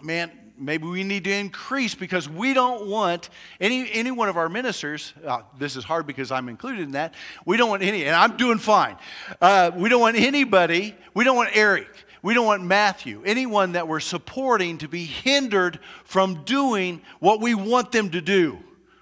man, 0.01 0.31
maybe 0.57 0.87
we 0.87 1.03
need 1.03 1.23
to 1.25 1.33
increase 1.33 1.95
because 1.95 2.29
we 2.29 2.53
don't 2.53 2.87
want 2.87 3.29
any, 3.59 3.91
any 3.91 4.11
one 4.11 4.29
of 4.29 4.37
our 4.37 4.49
ministers, 4.49 5.13
uh, 5.25 5.41
this 5.57 5.75
is 5.75 5.83
hard 5.83 6.07
because 6.07 6.31
I'm 6.31 6.49
included 6.49 6.81
in 6.81 6.91
that, 6.91 7.13
we 7.45 7.57
don't 7.57 7.69
want 7.69 7.83
any, 7.83 8.05
and 8.05 8.15
I'm 8.15 8.37
doing 8.37 8.57
fine. 8.57 8.97
Uh, 9.41 9.71
we 9.75 9.89
don't 9.89 10.01
want 10.01 10.17
anybody, 10.17 10.95
we 11.13 11.23
don't 11.23 11.35
want 11.35 11.49
Eric, 11.53 11.87
we 12.21 12.33
don't 12.33 12.45
want 12.45 12.63
Matthew, 12.63 13.21
anyone 13.25 13.73
that 13.73 13.87
we're 13.87 13.99
supporting 13.99 14.77
to 14.79 14.87
be 14.87 15.05
hindered 15.05 15.79
from 16.03 16.43
doing 16.43 17.01
what 17.19 17.41
we 17.41 17.53
want 17.53 17.91
them 17.91 18.09
to 18.11 18.21
do. 18.21 18.59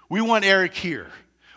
We 0.08 0.20
want 0.20 0.44
Eric 0.44 0.74
here. 0.74 1.10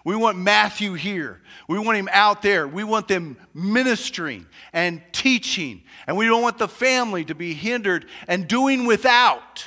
We 0.07 0.15
want 0.15 0.37
Matthew 0.37 0.93
here. 0.93 1.41
We 1.67 1.77
want 1.79 1.97
him 1.97 2.07
out 2.13 2.41
there. 2.41 2.65
We 2.65 2.85
want 2.85 3.09
them 3.09 3.35
ministering 3.53 4.45
and 4.71 5.01
teaching. 5.11 5.83
And 6.07 6.15
we 6.15 6.27
don't 6.27 6.41
want 6.41 6.57
the 6.57 6.69
family 6.69 7.25
to 7.25 7.35
be 7.35 7.53
hindered 7.53 8.05
and 8.25 8.47
doing 8.47 8.85
without. 8.85 9.65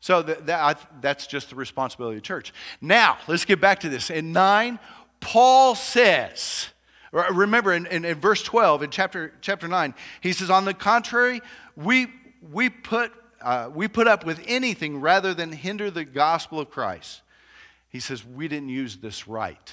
So 0.00 0.20
that, 0.20 0.44
that, 0.44 0.86
that's 1.00 1.26
just 1.26 1.48
the 1.48 1.56
responsibility 1.56 2.18
of 2.18 2.22
church. 2.22 2.52
Now, 2.82 3.16
let's 3.28 3.46
get 3.46 3.62
back 3.62 3.80
to 3.80 3.88
this. 3.88 4.10
In 4.10 4.32
9, 4.32 4.78
Paul 5.20 5.74
says, 5.74 6.68
remember 7.10 7.72
in, 7.72 7.86
in, 7.86 8.04
in 8.04 8.20
verse 8.20 8.42
12, 8.42 8.82
in 8.82 8.90
chapter, 8.90 9.32
chapter 9.40 9.68
9, 9.68 9.94
he 10.20 10.34
says, 10.34 10.50
On 10.50 10.66
the 10.66 10.74
contrary, 10.74 11.40
we, 11.76 12.08
we, 12.52 12.68
put, 12.68 13.10
uh, 13.40 13.70
we 13.72 13.88
put 13.88 14.06
up 14.06 14.26
with 14.26 14.44
anything 14.46 15.00
rather 15.00 15.32
than 15.32 15.50
hinder 15.50 15.90
the 15.90 16.04
gospel 16.04 16.60
of 16.60 16.68
Christ 16.68 17.22
he 17.90 18.00
says, 18.00 18.24
We 18.24 18.48
didn't 18.48 18.70
use 18.70 18.96
this 18.96 19.28
right. 19.28 19.72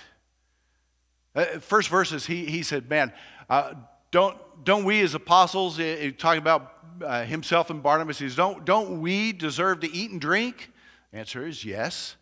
Uh, 1.34 1.46
first 1.60 1.88
verses, 1.90 2.26
he, 2.26 2.46
he 2.46 2.64
said, 2.64 2.90
Man, 2.90 3.14
uh, 3.50 3.74
don't, 4.12 4.38
don't 4.64 4.84
we 4.84 5.02
as 5.02 5.16
apostles, 5.16 5.80
uh, 5.80 6.12
talking 6.18 6.42
about 6.42 6.74
uh, 7.04 7.24
himself 7.24 7.70
and 7.70 7.82
Barnabas, 7.84 8.20
he 8.20 8.28
says, 8.28 8.36
don't, 8.36 8.66
don't 8.66 9.02
we 9.02 9.34
deserve 9.34 9.82
to 9.82 9.92
eat 9.94 10.12
and 10.12 10.22
drink? 10.22 10.72
answer 11.14 11.48
is 11.48 11.66
yes. 11.66 12.16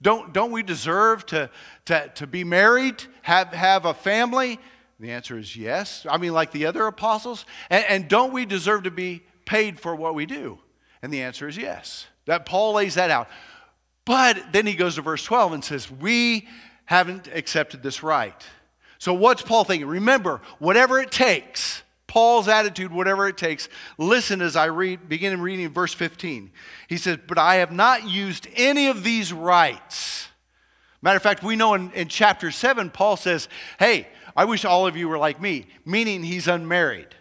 Don't, 0.00 0.32
don't 0.32 0.52
we 0.52 0.62
deserve 0.62 1.26
to, 1.26 1.50
to, 1.86 2.08
to 2.14 2.26
be 2.26 2.44
married, 2.44 3.02
have, 3.22 3.48
have 3.48 3.84
a 3.84 3.92
family? 3.92 4.58
The 5.00 5.10
answer 5.10 5.38
is 5.38 5.56
yes. 5.56 6.06
I 6.08 6.18
mean, 6.18 6.32
like 6.32 6.52
the 6.52 6.66
other 6.66 6.86
apostles. 6.86 7.44
And, 7.68 7.84
and 7.88 8.08
don't 8.08 8.32
we 8.32 8.46
deserve 8.46 8.84
to 8.84 8.90
be 8.90 9.22
paid 9.44 9.78
for 9.80 9.94
what 9.94 10.14
we 10.14 10.24
do? 10.24 10.58
And 11.02 11.12
the 11.12 11.22
answer 11.22 11.48
is 11.48 11.56
yes. 11.56 12.06
That 12.26 12.46
Paul 12.46 12.74
lays 12.74 12.94
that 12.94 13.10
out. 13.10 13.28
But 14.08 14.54
then 14.54 14.66
he 14.66 14.72
goes 14.72 14.94
to 14.94 15.02
verse 15.02 15.22
12 15.22 15.52
and 15.52 15.62
says, 15.62 15.90
We 15.90 16.48
haven't 16.86 17.28
accepted 17.28 17.82
this 17.82 18.02
right. 18.02 18.42
So 18.96 19.12
what's 19.12 19.42
Paul 19.42 19.64
thinking? 19.64 19.86
Remember, 19.86 20.40
whatever 20.58 20.98
it 20.98 21.10
takes, 21.10 21.82
Paul's 22.06 22.48
attitude, 22.48 22.90
whatever 22.90 23.28
it 23.28 23.36
takes, 23.36 23.68
listen 23.98 24.40
as 24.40 24.56
I 24.56 24.64
read, 24.64 25.10
begin 25.10 25.42
reading 25.42 25.68
verse 25.68 25.92
15. 25.92 26.50
He 26.88 26.96
says, 26.96 27.18
But 27.28 27.36
I 27.36 27.56
have 27.56 27.70
not 27.70 28.08
used 28.08 28.48
any 28.56 28.88
of 28.88 29.04
these 29.04 29.30
rights. 29.30 30.28
Matter 31.02 31.18
of 31.18 31.22
fact, 31.22 31.42
we 31.42 31.54
know 31.54 31.74
in, 31.74 31.92
in 31.92 32.08
chapter 32.08 32.50
7, 32.50 32.88
Paul 32.88 33.18
says, 33.18 33.46
Hey, 33.78 34.08
I 34.34 34.46
wish 34.46 34.64
all 34.64 34.86
of 34.86 34.96
you 34.96 35.10
were 35.10 35.18
like 35.18 35.38
me, 35.38 35.66
meaning 35.84 36.22
he's 36.22 36.48
unmarried. 36.48 37.14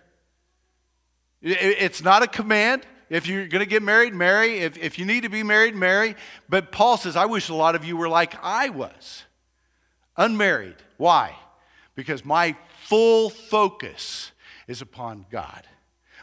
It's 1.41 2.01
not 2.01 2.23
a 2.23 2.27
command, 2.27 2.85
if 3.09 3.27
you're 3.27 3.47
going 3.47 3.63
to 3.63 3.69
get 3.69 3.83
married, 3.83 4.13
marry. 4.13 4.59
If, 4.59 4.77
if 4.77 4.99
you 4.99 5.05
need 5.05 5.23
to 5.23 5.29
be 5.29 5.43
married, 5.43 5.75
marry. 5.75 6.15
But 6.49 6.71
Paul 6.71 6.97
says, 6.97 7.15
I 7.15 7.25
wish 7.25 7.49
a 7.49 7.55
lot 7.55 7.75
of 7.75 7.85
you 7.85 7.97
were 7.97 8.09
like 8.09 8.35
I 8.41 8.69
was 8.69 9.23
unmarried. 10.17 10.75
Why? 10.97 11.35
Because 11.95 12.25
my 12.25 12.55
full 12.85 13.29
focus 13.29 14.31
is 14.67 14.81
upon 14.81 15.25
God. 15.31 15.65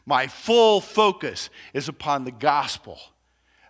My 0.07 0.27
full 0.27 0.81
focus 0.81 1.49
is 1.73 1.89
upon 1.89 2.25
the 2.25 2.33
gospel. 2.33 2.99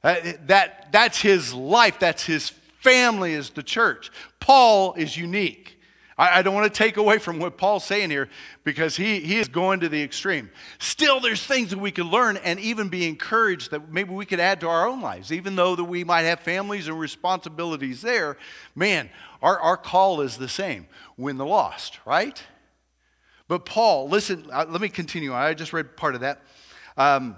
Uh, 0.03 0.17
that, 0.47 0.91
that's 0.93 1.21
his 1.21 1.55
life, 1.55 1.99
that's 1.99 2.25
his 2.25 2.51
family, 2.81 3.33
is 3.33 3.51
the 3.51 3.63
church. 3.63 4.11
Paul 4.41 4.95
is 4.95 5.17
unique. 5.17 5.79
I, 6.17 6.39
I 6.39 6.43
don't 6.43 6.55
want 6.55 6.73
to 6.73 6.79
take 6.79 6.97
away 6.97 7.19
from 7.19 7.39
what 7.39 7.57
Paul's 7.57 7.85
saying 7.85 8.11
here 8.11 8.29
because 8.63 8.97
he, 8.97 9.21
he 9.21 9.39
is 9.39 9.49
going 9.49 9.81
to 9.81 9.89
the 9.89 10.03
extreme. 10.03 10.51
Still, 10.79 11.21
there's 11.21 11.45
things 11.45 11.71
that 11.71 11.79
we 11.79 11.91
can 11.91 12.11
learn 12.11 12.37
and 12.39 12.61
even 12.61 12.89
be 12.89 13.09
encouraged 13.09 13.71
that 13.71 13.91
maybe 13.91 14.13
we 14.13 14.27
could 14.27 14.41
add 14.41 14.61
to 14.61 14.69
our 14.69 14.89
own 14.89 15.01
lives. 15.01 15.33
Even 15.33 15.57
though 15.57 15.77
that 15.77 15.85
we 15.85 16.05
might 16.05 16.23
have 16.23 16.41
families 16.41 16.89
and 16.89 16.99
responsibilities 16.99 18.03
there, 18.03 18.37
man, 18.75 19.11
our, 19.43 19.59
our 19.59 19.77
call 19.77 20.21
is 20.21 20.37
the 20.37 20.49
same 20.49 20.87
win 21.17 21.37
the 21.37 21.47
lost, 21.47 21.99
right? 22.07 22.43
But 23.47 23.67
Paul, 23.67 24.09
listen, 24.09 24.47
uh, 24.53 24.65
let 24.69 24.81
me 24.81 24.89
continue. 24.89 25.35
I 25.35 25.55
just 25.55 25.73
read 25.73 25.97
part 25.97 26.15
of 26.15 26.23
that. 26.23 26.41
Um, 26.97 27.37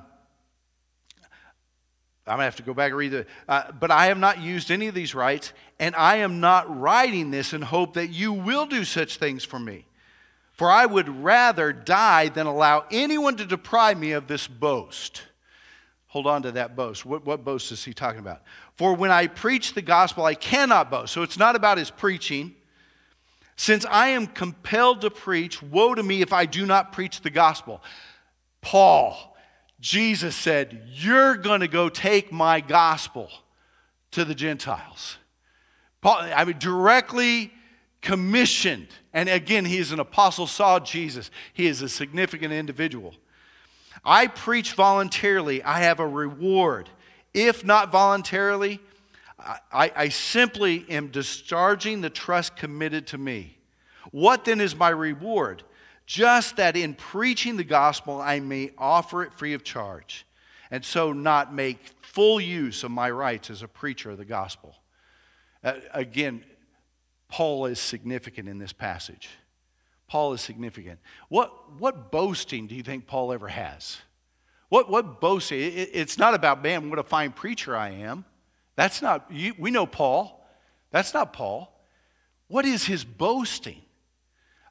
I'm 2.28 2.38
going 2.38 2.40
to 2.40 2.44
have 2.44 2.56
to 2.56 2.64
go 2.64 2.74
back 2.74 2.90
and 2.90 2.98
read 2.98 3.14
it. 3.14 3.28
Uh, 3.48 3.70
but 3.70 3.92
I 3.92 4.06
have 4.06 4.18
not 4.18 4.40
used 4.40 4.72
any 4.72 4.88
of 4.88 4.94
these 4.94 5.14
rights, 5.14 5.52
and 5.78 5.94
I 5.94 6.16
am 6.16 6.40
not 6.40 6.80
writing 6.80 7.30
this 7.30 7.52
in 7.52 7.62
hope 7.62 7.94
that 7.94 8.08
you 8.08 8.32
will 8.32 8.66
do 8.66 8.84
such 8.84 9.16
things 9.16 9.44
for 9.44 9.58
me. 9.58 9.84
For 10.52 10.70
I 10.70 10.86
would 10.86 11.08
rather 11.22 11.72
die 11.72 12.28
than 12.30 12.46
allow 12.46 12.86
anyone 12.90 13.36
to 13.36 13.44
deprive 13.44 13.98
me 13.98 14.12
of 14.12 14.26
this 14.26 14.46
boast. 14.46 15.22
Hold 16.08 16.26
on 16.26 16.42
to 16.42 16.52
that 16.52 16.74
boast. 16.74 17.04
What, 17.04 17.26
what 17.26 17.44
boast 17.44 17.70
is 17.72 17.84
he 17.84 17.92
talking 17.92 18.20
about? 18.20 18.40
For 18.76 18.94
when 18.94 19.10
I 19.10 19.26
preach 19.26 19.74
the 19.74 19.82
gospel, 19.82 20.24
I 20.24 20.34
cannot 20.34 20.90
boast. 20.90 21.12
So 21.12 21.22
it's 21.22 21.38
not 21.38 21.56
about 21.56 21.76
his 21.76 21.90
preaching. 21.90 22.54
Since 23.56 23.84
I 23.84 24.08
am 24.08 24.26
compelled 24.26 25.02
to 25.02 25.10
preach, 25.10 25.62
woe 25.62 25.94
to 25.94 26.02
me 26.02 26.22
if 26.22 26.32
I 26.32 26.46
do 26.46 26.64
not 26.64 26.92
preach 26.92 27.20
the 27.20 27.28
gospel. 27.28 27.82
Paul, 28.62 29.36
Jesus 29.78 30.34
said, 30.34 30.84
You're 30.86 31.36
going 31.36 31.60
to 31.60 31.68
go 31.68 31.90
take 31.90 32.32
my 32.32 32.60
gospel 32.60 33.30
to 34.12 34.24
the 34.24 34.34
Gentiles. 34.34 35.18
Paul, 36.06 36.18
I 36.20 36.44
mean, 36.44 36.56
directly 36.60 37.52
commissioned. 38.00 38.86
And 39.12 39.28
again, 39.28 39.64
he 39.64 39.78
is 39.78 39.90
an 39.90 39.98
apostle, 39.98 40.46
saw 40.46 40.78
Jesus. 40.78 41.32
He 41.52 41.66
is 41.66 41.82
a 41.82 41.88
significant 41.88 42.52
individual. 42.52 43.12
I 44.04 44.28
preach 44.28 44.74
voluntarily, 44.74 45.64
I 45.64 45.80
have 45.80 45.98
a 45.98 46.06
reward. 46.06 46.88
If 47.34 47.64
not 47.64 47.90
voluntarily, 47.90 48.78
I, 49.72 49.90
I 49.96 50.08
simply 50.10 50.86
am 50.88 51.08
discharging 51.08 52.02
the 52.02 52.10
trust 52.10 52.54
committed 52.54 53.08
to 53.08 53.18
me. 53.18 53.58
What 54.12 54.44
then 54.44 54.60
is 54.60 54.76
my 54.76 54.90
reward? 54.90 55.64
Just 56.06 56.54
that 56.58 56.76
in 56.76 56.94
preaching 56.94 57.56
the 57.56 57.64
gospel, 57.64 58.20
I 58.20 58.38
may 58.38 58.70
offer 58.78 59.24
it 59.24 59.34
free 59.34 59.54
of 59.54 59.64
charge, 59.64 60.24
and 60.70 60.84
so 60.84 61.12
not 61.12 61.52
make 61.52 61.80
full 62.00 62.40
use 62.40 62.84
of 62.84 62.92
my 62.92 63.10
rights 63.10 63.50
as 63.50 63.62
a 63.62 63.68
preacher 63.68 64.10
of 64.10 64.18
the 64.18 64.24
gospel. 64.24 64.76
Uh, 65.66 65.80
again, 65.92 66.44
Paul 67.28 67.66
is 67.66 67.80
significant 67.80 68.48
in 68.48 68.58
this 68.58 68.72
passage. 68.72 69.28
Paul 70.06 70.32
is 70.32 70.40
significant. 70.40 71.00
What, 71.28 71.80
what 71.80 72.12
boasting 72.12 72.68
do 72.68 72.76
you 72.76 72.84
think 72.84 73.08
Paul 73.08 73.32
ever 73.32 73.48
has? 73.48 73.98
What, 74.68 74.88
what 74.88 75.20
boasting? 75.20 75.58
It, 75.58 75.90
it's 75.92 76.18
not 76.18 76.34
about, 76.34 76.62
man, 76.62 76.88
what 76.88 77.00
a 77.00 77.02
fine 77.02 77.32
preacher 77.32 77.76
I 77.76 77.90
am. 77.90 78.24
That's 78.76 79.02
not, 79.02 79.26
you, 79.28 79.54
we 79.58 79.72
know 79.72 79.86
Paul. 79.86 80.48
That's 80.92 81.12
not 81.12 81.32
Paul. 81.32 81.76
What 82.46 82.64
is 82.64 82.84
his 82.84 83.04
boasting? 83.04 83.82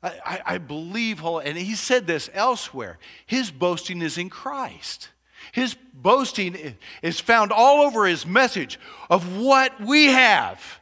I, 0.01 0.13
I, 0.25 0.41
I 0.45 0.57
believe, 0.59 1.21
and 1.25 1.57
he 1.57 1.75
said 1.75 2.07
this 2.07 2.29
elsewhere, 2.33 2.99
his 3.25 3.51
boasting 3.51 4.01
is 4.01 4.17
in 4.17 4.29
Christ. 4.29 5.09
His 5.51 5.75
boasting 5.93 6.77
is 7.01 7.19
found 7.19 7.51
all 7.51 7.85
over 7.85 8.05
his 8.05 8.25
message 8.25 8.79
of 9.09 9.37
what 9.37 9.77
we 9.81 10.05
have. 10.05 10.79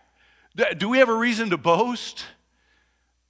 Do 0.78 0.90
we 0.90 1.00
have 1.00 1.10
a 1.10 1.16
reason 1.16 1.50
to 1.50 1.58
boast? 1.58 2.26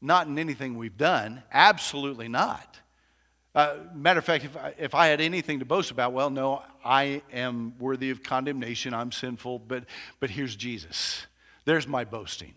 Not 0.01 0.27
in 0.27 0.37
anything 0.37 0.77
we've 0.77 0.97
done. 0.97 1.41
Absolutely 1.51 2.27
not. 2.27 2.79
Uh, 3.55 3.75
matter 3.93 4.19
of 4.19 4.25
fact, 4.25 4.43
if 4.43 4.57
I, 4.57 4.73
if 4.77 4.95
I 4.95 5.07
had 5.07 5.21
anything 5.21 5.59
to 5.59 5.65
boast 5.65 5.91
about, 5.91 6.11
well, 6.11 6.29
no, 6.29 6.63
I 6.83 7.21
am 7.31 7.75
worthy 7.79 8.09
of 8.09 8.23
condemnation. 8.23 8.93
I'm 8.93 9.11
sinful, 9.11 9.59
but, 9.59 9.85
but 10.19 10.29
here's 10.29 10.55
Jesus. 10.55 11.25
There's 11.63 11.87
my 11.87 12.03
boasting. 12.03 12.55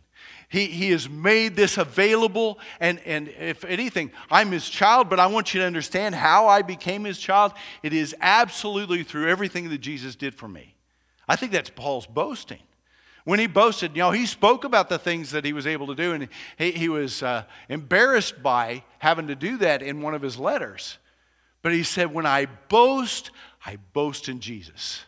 He, 0.49 0.67
he 0.67 0.91
has 0.91 1.09
made 1.09 1.55
this 1.55 1.77
available, 1.77 2.59
and, 2.81 2.99
and 3.05 3.29
if 3.29 3.65
anything, 3.65 4.11
I'm 4.31 4.51
his 4.51 4.69
child, 4.69 5.09
but 5.11 5.21
I 5.21 5.27
want 5.27 5.53
you 5.53 5.61
to 5.61 5.67
understand 5.67 6.15
how 6.15 6.49
I 6.49 6.63
became 6.63 7.05
his 7.05 7.19
child. 7.19 7.53
It 7.83 7.93
is 7.93 8.17
absolutely 8.21 9.03
through 9.03 9.29
everything 9.29 9.69
that 9.69 9.79
Jesus 9.79 10.17
did 10.17 10.35
for 10.35 10.49
me. 10.49 10.75
I 11.29 11.37
think 11.37 11.53
that's 11.53 11.71
Paul's 11.71 12.07
boasting 12.07 12.61
when 13.27 13.41
he 13.41 13.49
boasted, 13.49 13.97
you 13.97 14.03
know, 14.03 14.13
he 14.13 14.25
spoke 14.25 14.63
about 14.63 14.89
the 14.89 15.01
things 15.01 15.33
that 15.33 15.45
he 15.45 15.53
was 15.53 15.67
able 15.67 15.89
to 15.89 15.97
do, 15.97 16.13
and 16.13 16.29
he, 16.57 16.71
he 16.71 16.89
was 16.89 17.25
uh, 17.25 17.43
embarrassed 17.69 18.41
by 18.41 18.85
having 19.01 19.27
to 19.27 19.35
do 19.35 19.57
that 19.59 19.83
in 19.83 20.01
one 20.01 20.15
of 20.15 20.23
his 20.23 20.39
letters. 20.39 20.99
But 21.61 21.73
he 21.73 21.83
said, 21.83 22.15
When 22.15 22.25
I 22.25 22.47
boast, 22.69 23.33
I 23.65 23.79
boast 23.93 24.29
in 24.29 24.39
Jesus. 24.39 25.05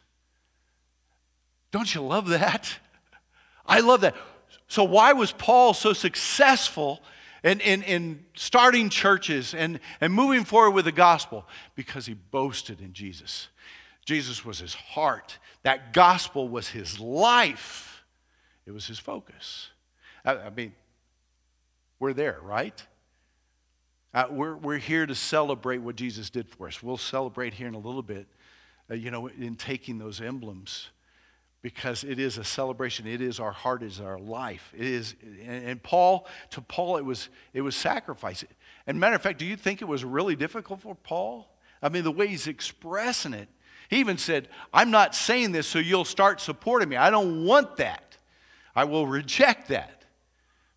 Don't 1.70 1.94
you 1.94 2.00
love 2.00 2.26
that? 2.30 2.76
I 3.66 3.80
love 3.80 4.00
that. 4.00 4.16
So, 4.66 4.82
why 4.82 5.12
was 5.12 5.30
Paul 5.30 5.72
so 5.72 5.92
successful 5.92 7.00
in, 7.44 7.60
in, 7.60 7.84
in 7.84 8.24
starting 8.34 8.88
churches 8.88 9.54
and, 9.54 9.78
and 10.00 10.12
moving 10.12 10.42
forward 10.42 10.72
with 10.72 10.86
the 10.86 10.92
gospel? 10.92 11.46
Because 11.76 12.06
he 12.06 12.14
boasted 12.14 12.80
in 12.80 12.94
Jesus. 12.94 13.46
Jesus 14.04 14.44
was 14.44 14.58
his 14.58 14.74
heart, 14.74 15.38
that 15.62 15.92
gospel 15.92 16.48
was 16.48 16.66
his 16.66 16.98
life. 16.98 17.97
It 18.68 18.74
was 18.74 18.86
his 18.86 18.98
focus. 18.98 19.70
I, 20.26 20.36
I 20.36 20.50
mean, 20.50 20.74
we're 21.98 22.12
there, 22.12 22.38
right? 22.42 22.86
Uh, 24.12 24.26
we're, 24.30 24.56
we're 24.56 24.76
here 24.76 25.06
to 25.06 25.14
celebrate 25.14 25.78
what 25.78 25.96
Jesus 25.96 26.28
did 26.28 26.50
for 26.50 26.68
us. 26.68 26.82
We'll 26.82 26.98
celebrate 26.98 27.54
here 27.54 27.66
in 27.66 27.72
a 27.72 27.78
little 27.78 28.02
bit, 28.02 28.26
uh, 28.90 28.94
you 28.94 29.10
know, 29.10 29.28
in 29.28 29.56
taking 29.56 29.96
those 29.96 30.20
emblems 30.20 30.88
because 31.62 32.04
it 32.04 32.18
is 32.18 32.36
a 32.36 32.44
celebration. 32.44 33.06
It 33.06 33.22
is 33.22 33.40
our 33.40 33.52
heart, 33.52 33.82
it 33.82 33.86
is 33.86 34.00
our 34.00 34.18
life. 34.18 34.70
It 34.76 34.86
is, 34.86 35.14
and, 35.22 35.64
and 35.64 35.82
Paul, 35.82 36.26
to 36.50 36.60
Paul, 36.60 36.98
it 36.98 37.04
was, 37.06 37.30
it 37.54 37.62
was 37.62 37.74
sacrifice. 37.74 38.44
And 38.86 39.00
matter 39.00 39.16
of 39.16 39.22
fact, 39.22 39.38
do 39.38 39.46
you 39.46 39.56
think 39.56 39.80
it 39.80 39.86
was 39.88 40.04
really 40.04 40.36
difficult 40.36 40.82
for 40.82 40.94
Paul? 40.94 41.48
I 41.80 41.88
mean, 41.88 42.04
the 42.04 42.12
way 42.12 42.26
he's 42.26 42.46
expressing 42.46 43.32
it. 43.32 43.48
He 43.88 43.96
even 44.00 44.18
said, 44.18 44.48
I'm 44.74 44.90
not 44.90 45.14
saying 45.14 45.52
this 45.52 45.66
so 45.66 45.78
you'll 45.78 46.04
start 46.04 46.42
supporting 46.42 46.90
me. 46.90 46.96
I 46.96 47.08
don't 47.08 47.46
want 47.46 47.78
that. 47.78 48.07
I 48.78 48.84
will 48.84 49.08
reject 49.08 49.70
that 49.70 50.04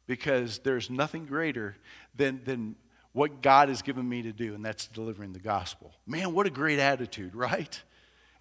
because 0.07 0.57
there's 0.57 0.89
nothing 0.89 1.27
greater 1.27 1.75
than, 2.15 2.41
than 2.45 2.75
what 3.13 3.43
God 3.43 3.69
has 3.69 3.83
given 3.83 4.09
me 4.09 4.23
to 4.23 4.33
do, 4.33 4.55
and 4.55 4.65
that's 4.65 4.87
delivering 4.87 5.33
the 5.33 5.39
gospel. 5.39 5.93
Man, 6.07 6.33
what 6.33 6.47
a 6.47 6.49
great 6.49 6.79
attitude, 6.79 7.35
right? 7.35 7.79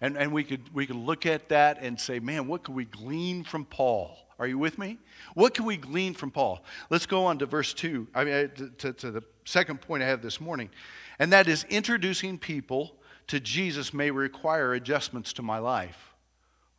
And, 0.01 0.17
and 0.17 0.33
we, 0.33 0.43
could, 0.43 0.73
we 0.73 0.87
could 0.87 0.95
look 0.95 1.27
at 1.27 1.49
that 1.49 1.77
and 1.79 1.99
say, 1.99 2.17
man, 2.17 2.47
what 2.47 2.63
can 2.63 2.73
we 2.73 2.85
glean 2.85 3.43
from 3.43 3.65
Paul? 3.65 4.17
Are 4.39 4.47
you 4.47 4.57
with 4.57 4.79
me? 4.79 4.97
What 5.35 5.53
can 5.53 5.65
we 5.65 5.77
glean 5.77 6.15
from 6.15 6.31
Paul? 6.31 6.63
Let's 6.89 7.05
go 7.05 7.25
on 7.25 7.37
to 7.37 7.45
verse 7.45 7.71
2, 7.75 8.07
I 8.15 8.23
mean, 8.23 8.33
uh, 8.33 8.47
to, 8.79 8.93
to 8.93 9.11
the 9.11 9.21
second 9.45 9.79
point 9.79 10.01
I 10.01 10.07
have 10.07 10.23
this 10.23 10.41
morning, 10.41 10.71
and 11.19 11.31
that 11.33 11.47
is 11.47 11.65
introducing 11.69 12.39
people 12.39 12.95
to 13.27 13.39
Jesus 13.39 13.93
may 13.93 14.09
require 14.09 14.73
adjustments 14.73 15.33
to 15.33 15.43
my 15.43 15.59
life. 15.59 16.15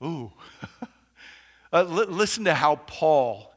Ooh. 0.03 0.33
Uh, 1.73 1.83
listen 1.85 2.45
to 2.45 2.55
how 2.55 2.77
Paul 2.77 3.53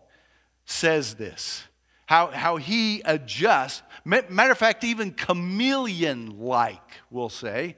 says 0.65 1.15
this, 1.15 1.63
how, 2.06 2.28
how 2.28 2.58
he 2.58 3.01
adjusts. 3.04 3.82
Matter 4.06 4.51
of 4.51 4.58
fact, 4.58 4.84
even 4.84 5.12
chameleon 5.12 6.39
like, 6.39 6.82
we'll 7.10 7.30
say. 7.30 7.75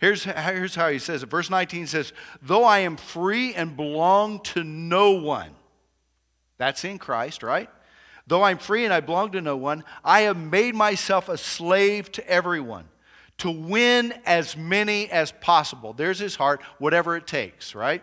Here's, 0.00 0.24
here's 0.24 0.74
how 0.74 0.90
he 0.90 0.98
says 0.98 1.22
it. 1.22 1.30
Verse 1.30 1.50
19 1.50 1.86
says, 1.86 2.12
Though 2.42 2.64
I 2.64 2.80
am 2.80 2.96
free 2.96 3.54
and 3.54 3.76
belong 3.76 4.40
to 4.44 4.64
no 4.64 5.12
one, 5.12 5.50
that's 6.58 6.84
in 6.84 6.98
Christ, 6.98 7.42
right? 7.42 7.70
Though 8.26 8.42
I'm 8.42 8.58
free 8.58 8.84
and 8.84 8.92
I 8.92 9.00
belong 9.00 9.32
to 9.32 9.40
no 9.40 9.56
one, 9.56 9.84
I 10.04 10.22
have 10.22 10.36
made 10.36 10.74
myself 10.74 11.28
a 11.28 11.38
slave 11.38 12.10
to 12.12 12.28
everyone 12.28 12.86
to 13.38 13.50
win 13.50 14.14
as 14.24 14.56
many 14.56 15.10
as 15.10 15.32
possible. 15.32 15.92
There's 15.92 16.18
his 16.18 16.36
heart, 16.36 16.62
whatever 16.78 17.16
it 17.16 17.26
takes, 17.26 17.74
right? 17.74 18.02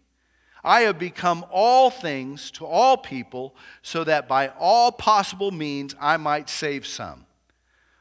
I 0.63 0.81
have 0.81 0.99
become 0.99 1.45
all 1.51 1.89
things 1.89 2.51
to 2.51 2.65
all 2.65 2.97
people, 2.97 3.55
so 3.81 4.03
that 4.03 4.27
by 4.27 4.49
all 4.59 4.91
possible 4.91 5.51
means 5.51 5.95
I 5.99 6.17
might 6.17 6.49
save 6.49 6.85
some. 6.85 7.25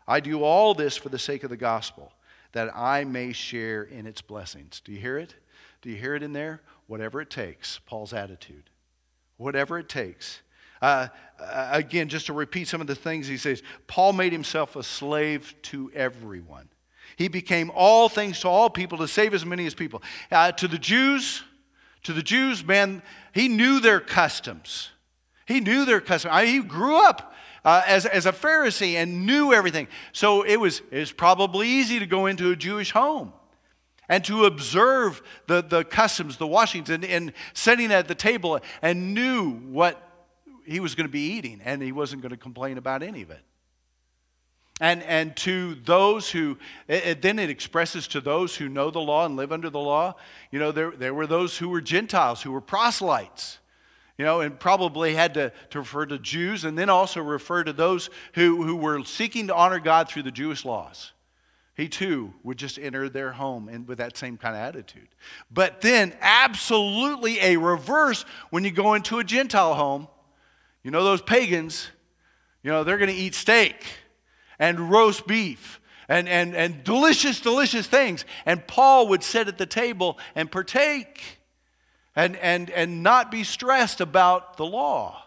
I 0.07 0.21
do 0.21 0.43
all 0.43 0.75
this 0.75 0.97
for 0.97 1.09
the 1.09 1.19
sake 1.19 1.45
of 1.45 1.51
the 1.51 1.57
gospel, 1.57 2.13
that 2.53 2.77
I 2.77 3.05
may 3.05 3.33
share 3.33 3.85
in 3.85 4.07
its 4.07 4.21
blessings. 4.21 4.83
Do 4.85 4.93
you 4.93 4.99
hear 4.99 5.19
it? 5.19 5.35
Do 5.83 5.91
you 5.91 5.97
hear 5.97 6.15
it 6.15 6.23
in 6.23 6.33
there? 6.33 6.61
Whatever 6.87 7.21
it 7.21 7.31
takes, 7.31 7.79
Paul's 7.87 8.13
attitude. 8.13 8.65
Whatever 9.37 9.79
it 9.79 9.89
takes. 9.89 10.41
Uh, 10.83 11.09
uh 11.39 11.69
again, 11.73 12.09
just 12.09 12.27
to 12.27 12.33
repeat 12.33 12.69
some 12.69 12.81
of 12.81 12.87
the 12.87 12.95
things 12.95 13.27
he 13.27 13.37
says, 13.37 13.63
Paul 13.87 14.13
made 14.13 14.33
himself 14.33 14.77
a 14.77 14.83
slave 14.83 15.55
to 15.63 15.91
everyone. 15.95 16.69
He 17.17 17.29
became 17.29 17.71
all 17.75 18.09
things 18.09 18.41
to 18.41 18.49
all 18.49 18.69
people 18.71 18.99
to 18.99 19.09
save 19.09 19.35
as 19.35 19.47
many 19.47 19.67
as 19.67 19.75
people. 19.75 20.03
Uh, 20.31 20.53
to 20.53 20.69
the 20.69 20.79
Jews, 20.79 21.43
to 22.05 22.13
the 22.13 22.23
Jews, 22.23 22.65
man, 22.65 23.03
he 23.33 23.49
knew 23.49 23.81
their 23.81 24.01
customs. 24.01 24.91
He 25.47 25.61
knew 25.61 25.85
their 25.85 26.01
customs. 26.01 26.33
I 26.33 26.47
he 26.47 26.61
grew 26.61 26.97
up 26.97 27.35
uh, 27.65 27.83
as, 27.87 28.07
as 28.07 28.27
a 28.27 28.33
Pharisee 28.33 28.95
and 28.95 29.27
knew 29.27 29.53
everything. 29.53 29.89
So 30.13 30.43
it 30.43 30.57
was, 30.57 30.83
it 30.91 30.99
was 30.99 31.13
probably 31.13 31.69
easy 31.69 31.99
to 31.99 32.07
go 32.07 32.27
into 32.27 32.51
a 32.51 32.57
Jewish 32.57 32.93
home 32.93 33.33
and 34.09 34.25
to 34.25 34.45
observe 34.45 35.23
the, 35.47 35.63
the 35.63 35.85
customs, 35.85 36.37
the 36.37 36.47
washings, 36.47 36.91
and, 36.91 37.05
and 37.05 37.33
sitting 37.55 37.93
at 37.93 38.09
the 38.09 38.15
table 38.15 38.59
and 38.83 39.15
knew 39.15 39.53
what 39.53 40.03
he 40.67 40.81
was 40.81 40.95
going 40.95 41.07
to 41.07 41.13
be 41.13 41.33
eating, 41.35 41.61
and 41.65 41.83
he 41.83 41.93
wasn't 41.93 42.23
going 42.23 42.31
to 42.31 42.37
complain 42.37 42.79
about 42.79 43.03
any 43.03 43.23
of 43.23 43.31
it. 43.31 43.41
And, 44.83 45.03
and 45.03 45.37
to 45.37 45.75
those 45.75 46.31
who, 46.31 46.57
it, 46.89 47.21
then 47.21 47.39
it 47.39 47.51
expresses 47.51 48.09
to 48.09 48.21
those 48.23 48.57
who 48.57 48.67
know 48.67 48.91
the 48.91 48.99
law 48.99 49.27
and 49.27 49.37
live 49.37 49.53
under 49.53 49.69
the 49.69 49.79
law, 49.79 50.17
you 50.51 50.59
know, 50.59 50.73
there, 50.73 50.91
there 50.93 51.13
were 51.13 51.27
those 51.27 51.59
who 51.59 51.69
were 51.69 51.83
Gentiles, 51.83 52.41
who 52.41 52.51
were 52.51 52.63
proselytes, 52.63 53.59
you 54.17 54.25
know, 54.25 54.41
and 54.41 54.59
probably 54.59 55.15
had 55.15 55.35
to, 55.35 55.53
to 55.71 55.81
refer 55.81 56.07
to 56.07 56.19
Jews 56.19 56.65
and 56.65 56.79
then 56.79 56.89
also 56.89 57.21
refer 57.21 57.63
to 57.63 57.75
those 57.75 58.09
who, 58.35 58.63
who 58.63 58.75
were 58.75 59.05
seeking 59.05 59.49
to 59.49 59.55
honor 59.55 59.81
God 59.81 60.09
through 60.09 60.23
the 60.23 60.31
Jewish 60.31 60.65
laws. 60.65 61.13
he 61.77 61.87
too 61.87 62.33
would 62.43 62.57
just 62.57 62.79
enter 62.79 63.11
their 63.11 63.33
home 63.33 63.69
and 63.69 63.87
with 63.87 63.99
that 63.99 64.17
same 64.17 64.39
kind 64.39 64.57
of 64.57 64.63
attitude. 64.63 65.09
But 65.51 65.83
then, 65.83 66.15
absolutely 66.23 67.39
a 67.41 67.59
reverse 67.59 68.25
when 68.49 68.65
you 68.65 68.71
go 68.71 68.95
into 68.95 69.19
a 69.19 69.25
Gentile 69.25 69.75
home. 69.75 70.09
You 70.83 70.91
know, 70.91 71.05
those 71.05 71.21
pagans, 71.21 71.91
you 72.63 72.71
know, 72.71 72.83
they're 72.83 72.97
going 72.97 73.11
to 73.11 73.17
eat 73.17 73.35
steak 73.35 73.85
and 74.61 74.93
roast 74.93 75.27
beef 75.27 75.81
and, 76.09 76.29
and, 76.29 76.55
and 76.55 76.85
delicious, 76.85 77.41
delicious 77.41 77.89
things. 77.89 78.25
And 78.47 78.65
Paul 78.69 79.09
would 79.09 79.25
sit 79.25 79.49
at 79.49 79.59
the 79.59 79.67
table 79.67 80.17
and 80.37 80.49
partake 80.53 81.21
and, 82.15 82.37
and, 82.37 82.71
and 82.71 83.03
not 83.03 83.33
be 83.33 83.43
stressed 83.43 84.01
about 84.01 84.57
the 84.57 84.67
law 84.67 85.25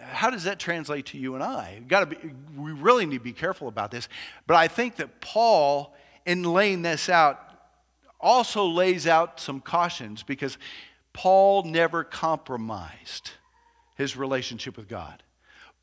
how 0.00 0.30
does 0.30 0.44
that 0.44 0.58
translate 0.58 1.06
to 1.06 1.18
you 1.18 1.34
and 1.34 1.42
I? 1.42 1.80
Got 1.88 2.00
to 2.00 2.06
be, 2.06 2.30
we 2.56 2.72
really 2.72 3.06
need 3.06 3.18
to 3.18 3.24
be 3.24 3.32
careful 3.32 3.68
about 3.68 3.90
this. 3.90 4.08
But 4.46 4.56
I 4.56 4.68
think 4.68 4.96
that 4.96 5.20
Paul, 5.20 5.94
in 6.24 6.42
laying 6.42 6.82
this 6.82 7.08
out, 7.08 7.40
also 8.20 8.64
lays 8.64 9.06
out 9.06 9.40
some 9.40 9.60
cautions 9.60 10.22
because 10.22 10.56
Paul 11.12 11.64
never 11.64 12.04
compromised 12.04 13.32
his 13.96 14.16
relationship 14.16 14.76
with 14.76 14.88
God. 14.88 15.22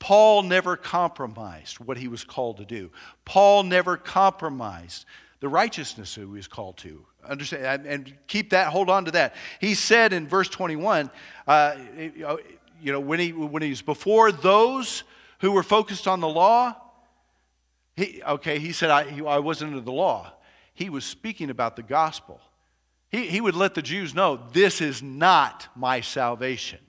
Paul 0.01 0.41
never 0.41 0.75
compromised 0.75 1.79
what 1.79 1.95
he 1.95 2.07
was 2.07 2.23
called 2.23 2.57
to 2.57 2.65
do. 2.65 2.89
Paul 3.23 3.61
never 3.61 3.97
compromised 3.97 5.05
the 5.41 5.47
righteousness 5.47 6.15
that 6.15 6.21
he 6.21 6.25
was 6.25 6.47
called 6.47 6.77
to. 6.77 7.05
Understand 7.23 7.85
and 7.85 8.11
keep 8.25 8.49
that, 8.49 8.69
hold 8.69 8.89
on 8.89 9.05
to 9.05 9.11
that. 9.11 9.35
He 9.59 9.75
said 9.75 10.11
in 10.11 10.27
verse 10.27 10.49
21, 10.49 11.11
uh, 11.47 11.75
you 12.01 12.91
know, 12.91 12.99
when 12.99 13.19
he, 13.19 13.31
when 13.31 13.61
he 13.61 13.69
was 13.69 13.83
before 13.83 14.31
those 14.31 15.03
who 15.39 15.51
were 15.51 15.61
focused 15.61 16.07
on 16.07 16.19
the 16.19 16.27
law, 16.27 16.75
he, 17.95 18.23
okay, 18.23 18.57
he 18.57 18.71
said, 18.71 18.89
I, 18.89 19.21
I 19.27 19.37
wasn't 19.37 19.69
under 19.69 19.81
the 19.81 19.91
law. 19.91 20.33
He 20.73 20.89
was 20.89 21.05
speaking 21.05 21.51
about 21.51 21.75
the 21.75 21.83
gospel. 21.83 22.41
He, 23.09 23.27
he 23.27 23.39
would 23.39 23.55
let 23.55 23.75
the 23.75 23.83
Jews 23.83 24.15
know 24.15 24.47
this 24.51 24.81
is 24.81 25.03
not 25.03 25.67
my 25.75 26.01
salvation. 26.01 26.79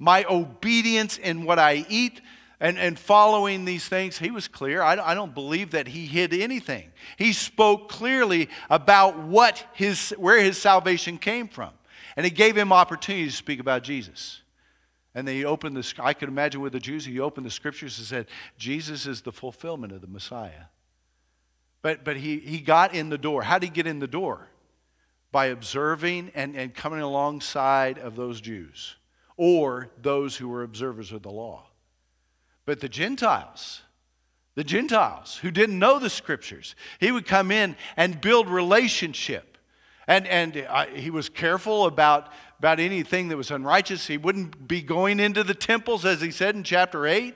My 0.00 0.24
obedience 0.24 1.18
in 1.18 1.44
what 1.44 1.58
I 1.58 1.84
eat 1.90 2.22
and, 2.58 2.78
and 2.78 2.98
following 2.98 3.66
these 3.66 3.86
things, 3.86 4.18
he 4.18 4.30
was 4.30 4.48
clear. 4.48 4.82
I, 4.82 4.94
I 4.94 5.14
don't 5.14 5.34
believe 5.34 5.72
that 5.72 5.86
he 5.86 6.06
hid 6.06 6.32
anything. 6.32 6.90
He 7.18 7.34
spoke 7.34 7.90
clearly 7.90 8.48
about 8.70 9.18
what 9.18 9.62
his, 9.74 10.10
where 10.16 10.42
his 10.42 10.56
salvation 10.56 11.18
came 11.18 11.48
from. 11.48 11.70
And 12.16 12.24
he 12.24 12.30
gave 12.30 12.56
him 12.56 12.72
opportunity 12.72 13.26
to 13.26 13.32
speak 13.32 13.60
about 13.60 13.82
Jesus. 13.82 14.40
And 15.14 15.28
they 15.28 15.44
opened 15.44 15.76
the, 15.76 15.94
I 16.02 16.14
could 16.14 16.30
imagine 16.30 16.62
with 16.62 16.72
the 16.72 16.80
Jews, 16.80 17.04
he 17.04 17.20
opened 17.20 17.44
the 17.44 17.50
scriptures 17.50 17.98
and 17.98 18.06
said, 18.06 18.26
Jesus 18.56 19.06
is 19.06 19.20
the 19.20 19.32
fulfillment 19.32 19.92
of 19.92 20.00
the 20.00 20.06
Messiah. 20.06 20.64
But, 21.82 22.04
but 22.04 22.16
he, 22.16 22.38
he 22.38 22.60
got 22.60 22.94
in 22.94 23.10
the 23.10 23.18
door. 23.18 23.42
How 23.42 23.58
did 23.58 23.66
he 23.66 23.72
get 23.72 23.86
in 23.86 23.98
the 23.98 24.06
door? 24.06 24.48
By 25.30 25.46
observing 25.46 26.32
and, 26.34 26.56
and 26.56 26.74
coming 26.74 27.00
alongside 27.00 27.98
of 27.98 28.16
those 28.16 28.40
Jews 28.40 28.96
or 29.42 29.88
those 30.02 30.36
who 30.36 30.46
were 30.46 30.62
observers 30.62 31.12
of 31.12 31.22
the 31.22 31.30
law. 31.30 31.64
But 32.66 32.80
the 32.80 32.90
Gentiles, 32.90 33.80
the 34.54 34.62
Gentiles 34.62 35.36
who 35.36 35.50
didn't 35.50 35.78
know 35.78 35.98
the 35.98 36.10
scriptures, 36.10 36.74
he 36.98 37.10
would 37.10 37.24
come 37.24 37.50
in 37.50 37.74
and 37.96 38.20
build 38.20 38.50
relationship. 38.50 39.56
And, 40.06 40.26
and 40.26 40.66
uh, 40.68 40.88
he 40.88 41.08
was 41.08 41.30
careful 41.30 41.86
about 41.86 42.30
about 42.58 42.78
anything 42.78 43.28
that 43.28 43.38
was 43.38 43.50
unrighteous. 43.50 44.06
He 44.06 44.18
wouldn't 44.18 44.68
be 44.68 44.82
going 44.82 45.18
into 45.18 45.42
the 45.42 45.54
temples, 45.54 46.04
as 46.04 46.20
he 46.20 46.30
said 46.30 46.54
in 46.54 46.62
chapter 46.62 47.06
8, 47.06 47.34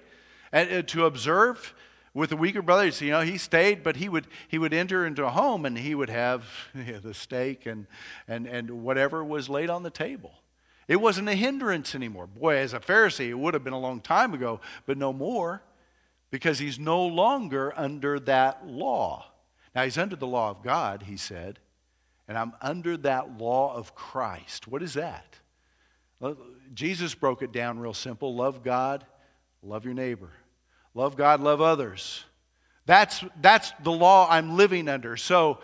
and, 0.53 0.71
uh, 0.71 0.83
to 0.83 1.07
observe 1.07 1.73
with 2.13 2.29
the 2.29 2.37
weaker 2.37 2.61
brothers. 2.61 3.01
You 3.01 3.13
know, 3.13 3.23
he 3.23 3.39
stayed, 3.39 3.83
but 3.83 3.97
he 3.97 4.11
would, 4.11 4.27
he 4.49 4.59
would 4.59 4.75
enter 4.75 5.07
into 5.07 5.25
a 5.25 5.31
home 5.31 5.65
and 5.65 5.79
he 5.79 5.95
would 5.95 6.11
have 6.11 6.45
you 6.75 6.93
know, 6.93 6.99
the 6.99 7.15
steak 7.15 7.65
and, 7.65 7.87
and, 8.29 8.47
and 8.47 8.83
whatever 8.83 9.25
was 9.25 9.49
laid 9.49 9.71
on 9.71 9.83
the 9.83 9.89
table. 9.89 10.35
It 10.87 10.97
wasn't 10.97 11.29
a 11.29 11.35
hindrance 11.35 11.95
anymore. 11.95 12.27
Boy, 12.27 12.57
as 12.57 12.75
a 12.75 12.81
Pharisee, 12.81 13.29
it 13.29 13.39
would 13.39 13.55
have 13.55 13.65
been 13.65 13.73
a 13.73 13.79
long 13.79 14.01
time 14.01 14.35
ago, 14.35 14.61
but 14.87 14.99
no 14.99 15.13
more 15.13 15.63
because 16.31 16.59
he's 16.59 16.79
no 16.79 17.07
longer 17.07 17.73
under 17.77 18.19
that 18.21 18.67
law. 18.67 19.27
Now, 19.75 19.85
he's 19.85 19.99
under 19.99 20.17
the 20.17 20.27
law 20.27 20.51
of 20.51 20.63
God, 20.63 21.05
he 21.05 21.17
said, 21.17 21.59
and 22.29 22.37
I'm 22.39 22.53
under 22.61 22.97
that 22.99 23.39
law 23.39 23.75
of 23.75 23.95
Christ. 23.95 24.69
What 24.69 24.83
is 24.83 24.95
that? 24.95 25.37
Jesus 26.73 27.15
broke 27.15 27.43
it 27.43 27.53
down 27.53 27.79
real 27.79 27.95
simple 27.95 28.35
love 28.35 28.63
God, 28.63 29.05
love 29.63 29.85
your 29.85 29.95
neighbor. 29.95 30.31
Love 30.95 31.17
God, 31.17 31.41
love 31.41 31.61
others. 31.61 32.25
That's, 32.87 33.25
that's 33.41 33.73
the 33.83 33.91
law 33.93 34.29
I'm 34.31 34.57
living 34.57 34.89
under. 34.89 35.17
So, 35.17 35.59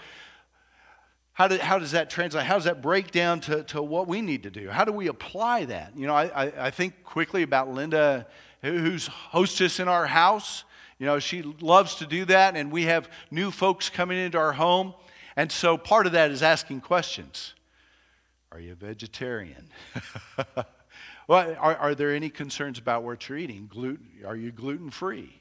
how, 1.32 1.56
how 1.58 1.78
does 1.78 1.92
that 1.92 2.10
translate? 2.10 2.44
How 2.44 2.54
does 2.54 2.64
that 2.64 2.82
break 2.82 3.10
down 3.12 3.40
to, 3.40 3.62
to 3.64 3.82
what 3.82 4.08
we 4.08 4.20
need 4.20 4.42
to 4.42 4.50
do? 4.50 4.68
How 4.68 4.84
do 4.84 4.92
we 4.92 5.06
apply 5.06 5.64
that? 5.66 5.96
You 5.96 6.06
know, 6.06 6.14
I, 6.14 6.46
I, 6.46 6.66
I 6.66 6.70
think 6.70 7.04
quickly 7.04 7.42
about 7.42 7.70
Linda, 7.70 8.26
who's 8.62 9.06
hostess 9.06 9.80
in 9.80 9.88
our 9.88 10.06
house. 10.06 10.64
You 10.98 11.06
know, 11.06 11.18
she 11.18 11.42
loves 11.42 11.94
to 11.96 12.06
do 12.06 12.26
that, 12.26 12.56
and 12.56 12.70
we 12.70 12.82
have 12.84 13.08
new 13.30 13.50
folks 13.50 13.88
coming 13.88 14.18
into 14.18 14.38
our 14.38 14.52
home. 14.52 14.94
And 15.36 15.50
so 15.50 15.78
part 15.78 16.06
of 16.06 16.12
that 16.12 16.30
is 16.30 16.42
asking 16.42 16.82
questions. 16.82 17.54
Are 18.52 18.60
you 18.60 18.72
a 18.72 18.74
vegetarian? 18.74 19.70
well, 21.26 21.56
are, 21.58 21.76
are, 21.76 21.94
there 21.94 22.14
any 22.14 22.28
concerns 22.28 22.78
about 22.78 23.04
what 23.04 23.28
you're 23.28 23.38
eating? 23.38 23.68
Gluten, 23.70 24.06
are 24.26 24.36
you 24.36 24.50
gluten 24.50 24.90
free? 24.90 25.39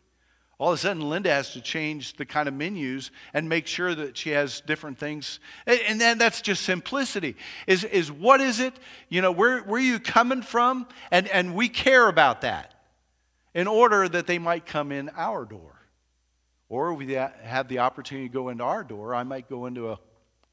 All 0.59 0.73
of 0.73 0.75
a 0.75 0.77
sudden, 0.77 1.09
Linda 1.09 1.29
has 1.29 1.53
to 1.53 1.61
change 1.61 2.17
the 2.17 2.25
kind 2.25 2.49
of 2.49 2.53
menus 2.53 3.11
and 3.33 3.47
make 3.47 3.65
sure 3.65 3.95
that 3.95 4.17
she 4.17 4.31
has 4.31 4.59
different 4.59 4.99
things. 4.99 5.39
And 5.65 6.01
then 6.01 6.17
that's 6.17 6.41
just 6.41 6.63
simplicity. 6.63 7.37
Is, 7.65 7.85
is 7.85 8.11
what 8.11 8.41
is 8.41 8.59
it? 8.59 8.73
You 9.07 9.21
know, 9.21 9.31
where, 9.31 9.61
where 9.61 9.79
are 9.79 9.83
you 9.83 9.99
coming 9.99 10.41
from? 10.41 10.85
And, 11.11 11.29
and 11.29 11.55
we 11.55 11.69
care 11.69 12.09
about 12.09 12.41
that 12.41 12.73
in 13.53 13.67
order 13.67 14.09
that 14.09 14.27
they 14.27 14.37
might 14.37 14.65
come 14.65 14.91
in 14.91 15.09
our 15.15 15.45
door. 15.45 15.79
Or 16.67 16.93
we 16.93 17.13
have 17.13 17.69
the 17.69 17.79
opportunity 17.79 18.27
to 18.27 18.33
go 18.33 18.49
into 18.49 18.65
our 18.65 18.83
door. 18.83 19.15
I 19.15 19.23
might 19.23 19.49
go 19.49 19.65
into 19.65 19.91
a 19.91 19.99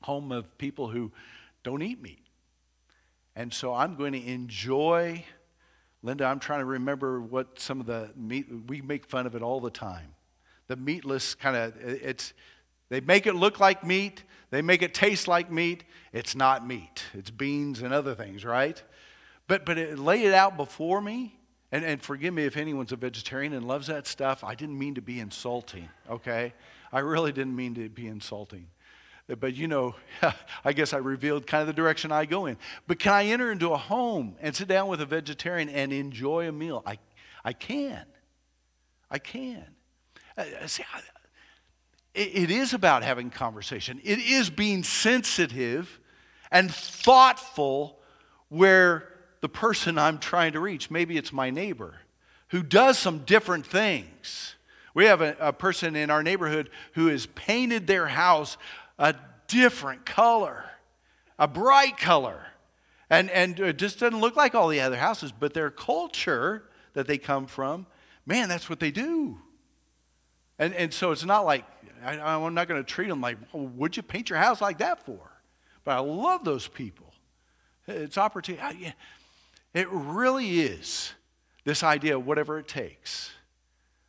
home 0.03 0.31
of 0.31 0.57
people 0.57 0.89
who 0.89 1.11
don't 1.65 1.83
eat 1.83 2.01
meat. 2.01 2.23
And 3.35 3.53
so 3.53 3.75
I'm 3.75 3.97
going 3.97 4.13
to 4.13 4.25
enjoy. 4.25 5.25
Linda, 6.07 6.25
I'm 6.25 6.39
trying 6.39 6.61
to 6.61 6.67
remember 6.67 7.21
what 7.21 7.59
some 7.59 7.81
of 7.81 7.87
the 7.87 8.11
meat, 8.17 8.47
we 8.69 8.81
make 8.81 9.07
fun 9.07 9.27
of 9.27 9.35
it 9.35 9.43
all 9.43 9.61
the 9.61 9.71
time. 9.71 10.15
The 10.69 10.77
meatless 10.77 11.35
kind 11.35 11.57
of, 11.57 11.75
it's, 11.81 12.33
they 12.89 13.01
make 13.01 13.27
it 13.27 13.35
look 13.35 13.59
like 13.59 13.85
meat, 13.85 14.23
they 14.51 14.63
make 14.63 14.83
it 14.83 14.95
taste 14.95 15.27
like 15.27 15.51
meat. 15.51 15.83
It's 16.13 16.37
not 16.37 16.65
meat, 16.65 17.03
it's 17.13 17.31
beans 17.31 17.83
and 17.83 17.93
other 17.93 18.15
things, 18.15 18.45
right? 18.45 18.81
But, 19.49 19.67
but 19.67 19.79
it, 19.79 19.99
lay 19.99 20.23
it 20.23 20.33
out 20.33 20.57
before 20.57 21.01
me, 21.01 21.41
and, 21.73 21.85
and 21.85 22.01
forgive 22.01 22.33
me 22.33 22.45
if 22.45 22.57
anyone's 22.57 22.93
a 22.93 22.97
vegetarian 22.97 23.53
and 23.53 23.67
loves 23.67 23.89
that 23.89 24.07
stuff. 24.07 24.45
I 24.45 24.55
didn't 24.55 24.79
mean 24.79 24.95
to 24.95 25.03
be 25.03 25.19
insulting, 25.19 25.89
okay? 26.09 26.55
I 26.93 27.01
really 27.01 27.33
didn't 27.33 27.57
mean 27.57 27.75
to 27.75 27.89
be 27.89 28.07
insulting. 28.07 28.69
But 29.29 29.57
you 29.57 29.67
know, 29.67 29.95
I 30.65 30.73
guess 30.73 30.93
I 30.93 30.99
revealed 30.99 31.47
kind 31.47 31.61
of 31.61 31.67
the 31.67 31.73
direction 31.73 32.13
I 32.13 32.27
go 32.27 32.47
in. 32.47 32.57
But 32.87 32.99
can 32.99 33.13
I 33.13 33.27
enter 33.27 33.51
into 33.51 33.73
a 33.73 33.77
home 33.77 34.37
and 34.41 34.55
sit 34.55 34.69
down 34.69 34.89
with 34.89 35.01
a 35.01 35.07
vegetarian 35.07 35.69
and 35.69 35.93
enjoy 35.93 36.49
a 36.49 36.53
meal? 36.53 36.83
I, 36.87 36.99
I 37.45 37.53
can. 37.53 38.05
I 39.11 39.19
can. 39.19 39.65
Uh, 40.39 40.45
uh 40.63 40.67
see, 40.67 40.85
I, 40.95 41.01
it, 42.15 42.31
it 42.35 42.51
is 42.51 42.73
about 42.73 43.03
having 43.03 43.31
conversation, 43.31 44.01
it 44.05 44.19
is 44.19 44.51
being 44.51 44.83
sensitive 44.83 46.01
and 46.51 46.73
thoughtful 46.73 47.99
where 48.49 49.13
the 49.41 49.49
person 49.49 49.99
I'm 49.99 50.19
trying 50.19 50.53
to 50.53 50.61
reach. 50.61 50.91
Maybe 50.91 51.17
it's 51.17 51.33
my 51.33 51.51
neighbor 51.51 51.95
who 52.49 52.63
does 52.63 52.99
some 52.99 53.21
different 53.21 53.67
things. 53.67 54.55
We 54.95 55.07
have 55.07 55.21
a, 55.21 55.37
a, 55.39 55.53
person 55.53 55.95
in 55.97 56.11
our 56.11 56.23
neighborhood 56.23 56.71
who 56.93 57.09
has 57.09 57.27
painted 57.27 57.87
their 57.87 58.07
house 58.07 58.57
a 58.99 59.15
different 59.49 60.07
color, 60.07 60.65
a 61.39 61.49
bright 61.49 61.99
color. 61.99 62.47
And, 63.09 63.31
and 63.31 63.59
it 63.61 63.79
just 63.79 64.01
doesn't 64.01 64.21
look 64.21 64.37
like 64.37 64.55
all 64.55 64.69
the 64.69 64.81
other 64.81 64.97
houses, 64.97 65.33
but 65.33 65.55
their 65.55 65.71
culture 65.71 66.65
that 66.95 67.07
they 67.07 67.19
come 67.19 67.47
from, 67.47 67.87
man, 68.27 68.49
that's 68.49 68.69
what 68.69 68.81
they 68.81 68.91
do. 68.91 69.39
And, 70.59 70.75
and 70.75 70.93
so 70.93 71.13
it's 71.13 71.25
not 71.25 71.45
like, 71.45 71.65
I, 72.05 72.19
I'm 72.19 72.55
not 72.55 72.69
going 72.69 72.83
to 72.83 72.87
treat 72.87 73.09
them 73.09 73.21
like, 73.21 73.37
oh, 73.55 73.59
well, 73.59 73.73
would 73.77 73.97
you 73.97 74.03
paint 74.03 74.31
your 74.31 74.39
house 74.39 74.61
like 74.61 74.79
that 74.79 75.05
for? 75.05 75.21
But 75.85 75.97
I 75.97 76.01
love 76.01 76.45
those 76.45 76.67
people. 76.67 77.13
It's 77.87 78.19
opportunity. 78.19 78.93
It 79.73 79.89
really 79.91 80.61
is 80.61 81.13
this 81.65 81.83
idea 81.83 82.17
of 82.17 82.27
whatever 82.27 82.59
it 82.59 82.67
takes. 82.67 83.31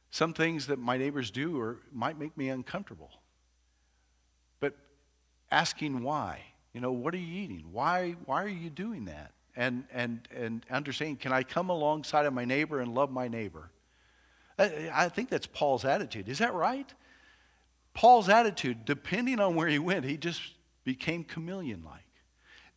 Some 0.10 0.34
things 0.34 0.67
that 0.67 0.80
my 0.80 0.97
neighbors 0.97 1.30
do 1.30 1.60
or 1.60 1.78
might 1.91 2.17
make 2.17 2.36
me 2.38 2.50
uncomfortable. 2.50 3.12
Asking 5.51 6.03
why, 6.03 6.41
you 6.73 6.81
know, 6.81 6.91
what 6.91 7.13
are 7.13 7.17
you 7.17 7.43
eating? 7.43 7.65
Why, 7.71 8.15
why 8.25 8.43
are 8.43 8.49
you 8.49 8.69
doing 8.69 9.05
that? 9.05 9.31
And, 9.55 9.86
and, 9.91 10.27
and 10.36 10.65
understanding, 10.69 11.15
can 11.15 11.33
I 11.33 11.43
come 11.43 11.69
alongside 11.69 12.25
of 12.25 12.33
my 12.33 12.45
neighbor 12.45 12.79
and 12.79 12.93
love 12.93 13.12
my 13.12 13.27
neighbor? 13.27 13.71
I, 14.60 14.89
I 14.93 15.10
think 15.10 15.29
that's 15.29 15.47
Paul's 15.47 15.86
attitude. 15.86 16.29
Is 16.29 16.39
that 16.39 16.53
right? 16.53 16.91
Paul's 17.93 18.29
attitude, 18.29 18.86
depending 18.86 19.39
on 19.39 19.55
where 19.55 19.67
he 19.67 19.79
went, 19.79 20.05
he 20.05 20.17
just 20.17 20.41
became 20.83 21.23
chameleon 21.23 21.83
like. 21.83 22.01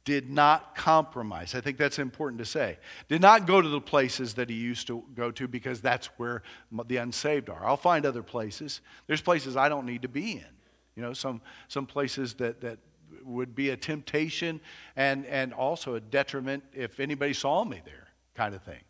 Did 0.06 0.30
not 0.30 0.74
compromise. 0.74 1.54
I 1.54 1.61
think 1.61 1.76
that's 1.76 1.98
important 1.98 2.38
to 2.38 2.46
say. 2.46 2.78
Did 3.09 3.20
not 3.20 3.46
go 3.46 3.61
to 3.61 3.68
the 3.68 3.83
places 3.83 4.35
that 4.35 4.48
he 4.48 4.56
used 4.56 4.87
to 4.87 5.04
go 5.14 5.30
to 5.33 5.46
because 5.46 5.83
that's 5.83 6.06
where 6.16 6.42
the 6.87 6.96
unsaved 6.96 7.50
are. 7.50 7.62
I'll 7.66 7.76
find 7.76 8.06
other 8.06 8.22
places. 8.22 8.80
There's 9.06 9.20
places 9.20 9.59
I 9.59 9.68
don't 9.68 9.85
need 9.85 10.02
to 10.02 10.09
be 10.09 10.33
in. 10.33 10.60
You 10.96 11.03
know, 11.03 11.12
some, 11.12 11.40
some 11.68 11.87
places 11.87 12.35
that, 12.35 12.61
that 12.61 12.79
would 13.24 13.55
be 13.55 13.70
a 13.70 13.76
temptation 13.76 14.61
and, 14.96 15.26
and 15.26 15.53
also 15.53 15.94
a 15.94 16.00
detriment 16.00 16.64
if 16.74 17.00
anybody 17.00 17.33
saw 17.33 17.64
me 17.64 17.81
there, 17.85 18.09
kind 18.35 18.55
of 18.55 18.62
thing. 18.62 18.81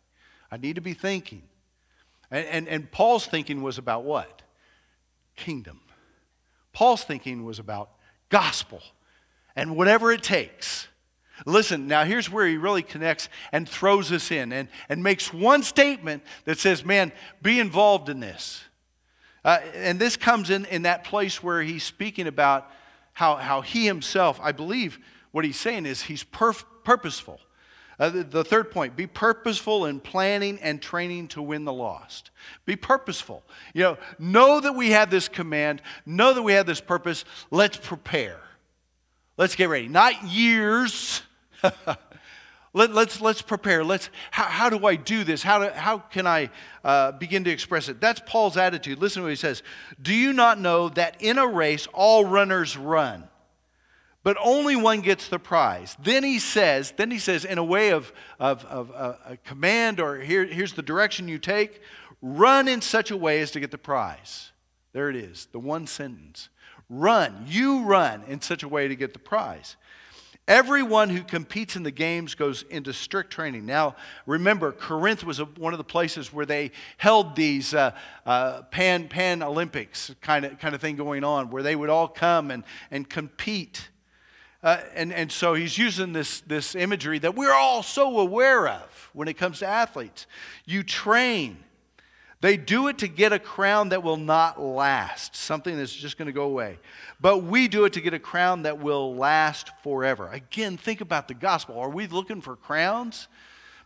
I 0.51 0.57
need 0.57 0.75
to 0.75 0.81
be 0.81 0.93
thinking. 0.93 1.43
And, 2.29 2.45
and, 2.47 2.67
and 2.67 2.91
Paul's 2.91 3.27
thinking 3.27 3.61
was 3.61 3.77
about 3.77 4.03
what? 4.03 4.41
Kingdom. 5.35 5.81
Paul's 6.73 7.03
thinking 7.03 7.45
was 7.45 7.59
about 7.59 7.91
gospel 8.29 8.81
and 9.55 9.75
whatever 9.75 10.11
it 10.11 10.23
takes. 10.23 10.87
Listen, 11.45 11.87
now 11.87 12.03
here's 12.03 12.29
where 12.29 12.47
he 12.47 12.57
really 12.57 12.83
connects 12.83 13.27
and 13.51 13.67
throws 13.67 14.11
us 14.11 14.31
in 14.31 14.53
and, 14.53 14.67
and 14.89 15.03
makes 15.03 15.33
one 15.33 15.63
statement 15.63 16.23
that 16.45 16.59
says, 16.59 16.85
man, 16.85 17.11
be 17.41 17.59
involved 17.59 18.09
in 18.09 18.19
this. 18.19 18.63
Uh, 19.43 19.59
and 19.73 19.99
this 19.99 20.17
comes 20.17 20.49
in, 20.49 20.65
in 20.65 20.83
that 20.83 21.03
place 21.03 21.41
where 21.41 21.61
he's 21.61 21.83
speaking 21.83 22.27
about 22.27 22.69
how, 23.13 23.35
how 23.35 23.61
he 23.61 23.85
himself, 23.85 24.39
I 24.41 24.51
believe 24.51 24.99
what 25.31 25.45
he's 25.45 25.59
saying 25.59 25.85
is 25.85 26.03
he's 26.03 26.23
perf- 26.23 26.65
purposeful. 26.83 27.39
Uh, 27.99 28.09
the, 28.09 28.23
the 28.23 28.43
third 28.43 28.71
point 28.71 28.95
be 28.95 29.05
purposeful 29.05 29.85
in 29.85 29.99
planning 29.99 30.57
and 30.61 30.81
training 30.81 31.27
to 31.27 31.41
win 31.41 31.65
the 31.65 31.73
lost. 31.73 32.31
Be 32.65 32.75
purposeful. 32.75 33.43
You 33.73 33.83
know, 33.83 33.97
know 34.17 34.59
that 34.59 34.73
we 34.73 34.91
have 34.91 35.11
this 35.11 35.27
command, 35.27 35.81
know 36.05 36.33
that 36.33 36.41
we 36.41 36.53
have 36.53 36.65
this 36.65 36.81
purpose. 36.81 37.25
Let's 37.51 37.77
prepare. 37.77 38.39
Let's 39.37 39.55
get 39.55 39.69
ready. 39.69 39.87
Not 39.87 40.23
years. 40.23 41.21
Let, 42.73 42.91
us 42.91 42.95
let's, 42.95 43.21
let's 43.21 43.41
prepare. 43.41 43.83
Let's, 43.83 44.09
how, 44.31 44.43
how 44.43 44.69
do 44.69 44.85
I 44.85 44.95
do 44.95 45.23
this? 45.23 45.43
How, 45.43 45.59
do, 45.59 45.73
how 45.73 45.97
can 45.99 46.25
I 46.25 46.49
uh, 46.83 47.11
begin 47.13 47.43
to 47.43 47.49
express 47.49 47.89
it? 47.89 47.99
That's 47.99 48.21
Paul's 48.25 48.57
attitude. 48.57 48.99
Listen 48.99 49.21
to 49.21 49.25
what 49.25 49.31
he 49.31 49.35
says. 49.35 49.61
Do 50.01 50.13
you 50.13 50.31
not 50.31 50.59
know 50.59 50.89
that 50.89 51.17
in 51.21 51.37
a 51.37 51.47
race 51.47 51.87
all 51.93 52.25
runners 52.25 52.77
run? 52.77 53.27
but 54.23 54.37
only 54.39 54.75
one 54.75 55.01
gets 55.01 55.27
the 55.27 55.39
prize. 55.39 55.97
Then 56.01 56.23
he 56.23 56.39
says, 56.39 56.93
then 56.95 57.09
he 57.09 57.19
says, 57.19 57.43
in 57.43 57.57
a 57.57 57.63
way 57.63 57.91
of, 57.91 58.13
of, 58.39 58.63
of 58.65 58.91
uh, 58.91 59.15
a 59.25 59.37
command 59.37 59.99
or 59.99 60.19
here, 60.19 60.45
here's 60.45 60.73
the 60.73 60.83
direction 60.83 61.27
you 61.27 61.39
take, 61.39 61.81
run 62.21 62.67
in 62.67 62.81
such 62.81 63.09
a 63.09 63.17
way 63.17 63.41
as 63.41 63.51
to 63.51 63.59
get 63.59 63.71
the 63.71 63.77
prize. 63.77 64.51
There 64.93 65.09
it 65.09 65.15
is, 65.15 65.47
the 65.51 65.59
one 65.59 65.87
sentence. 65.87 66.49
Run, 66.89 67.45
you 67.47 67.83
run 67.83 68.23
in 68.27 68.41
such 68.41 68.63
a 68.63 68.67
way 68.67 68.87
to 68.87 68.95
get 68.95 69.13
the 69.13 69.19
prize. 69.19 69.75
Everyone 70.47 71.09
who 71.09 71.21
competes 71.21 71.75
in 71.75 71.83
the 71.83 71.91
games 71.91 72.35
goes 72.35 72.63
into 72.63 72.93
strict 72.93 73.31
training. 73.31 73.65
Now, 73.65 73.95
remember, 74.25 74.71
Corinth 74.71 75.23
was 75.23 75.39
a, 75.39 75.45
one 75.45 75.73
of 75.73 75.77
the 75.77 75.83
places 75.83 76.33
where 76.33 76.45
they 76.45 76.71
held 76.97 77.35
these 77.35 77.73
uh, 77.73 77.91
uh, 78.25 78.63
pan, 78.63 79.07
pan 79.07 79.43
Olympics 79.43 80.13
kind 80.19 80.45
of, 80.45 80.59
kind 80.59 80.73
of 80.73 80.81
thing 80.81 80.95
going 80.95 81.23
on, 81.23 81.51
where 81.51 81.63
they 81.63 81.75
would 81.75 81.89
all 81.89 82.07
come 82.07 82.49
and, 82.49 82.63
and 82.89 83.07
compete. 83.07 83.89
Uh, 84.63 84.79
and, 84.95 85.13
and 85.13 85.31
so 85.31 85.53
he's 85.53 85.77
using 85.77 86.11
this, 86.11 86.41
this 86.41 86.75
imagery 86.75 87.19
that 87.19 87.35
we're 87.35 87.53
all 87.53 87.83
so 87.83 88.19
aware 88.19 88.67
of 88.67 89.09
when 89.13 89.27
it 89.27 89.35
comes 89.35 89.59
to 89.59 89.67
athletes. 89.67 90.25
You 90.65 90.83
train. 90.83 91.63
They 92.41 92.57
do 92.57 92.87
it 92.87 92.97
to 92.99 93.07
get 93.07 93.33
a 93.33 93.39
crown 93.39 93.89
that 93.89 94.01
will 94.01 94.17
not 94.17 94.59
last, 94.59 95.35
something 95.35 95.77
that's 95.77 95.93
just 95.93 96.17
going 96.17 96.25
to 96.25 96.31
go 96.31 96.43
away. 96.43 96.79
But 97.19 97.43
we 97.43 97.67
do 97.67 97.85
it 97.85 97.93
to 97.93 98.01
get 98.01 98.15
a 98.15 98.19
crown 98.19 98.63
that 98.63 98.79
will 98.79 99.15
last 99.15 99.69
forever. 99.83 100.27
Again, 100.27 100.75
think 100.75 101.01
about 101.01 101.27
the 101.27 101.35
gospel. 101.35 101.79
Are 101.79 101.89
we 101.89 102.07
looking 102.07 102.41
for 102.41 102.55
crowns? 102.55 103.27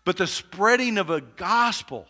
But 0.06 0.16
the 0.16 0.28
spreading 0.28 0.98
of 0.98 1.10
a 1.10 1.20
gospel 1.20 2.08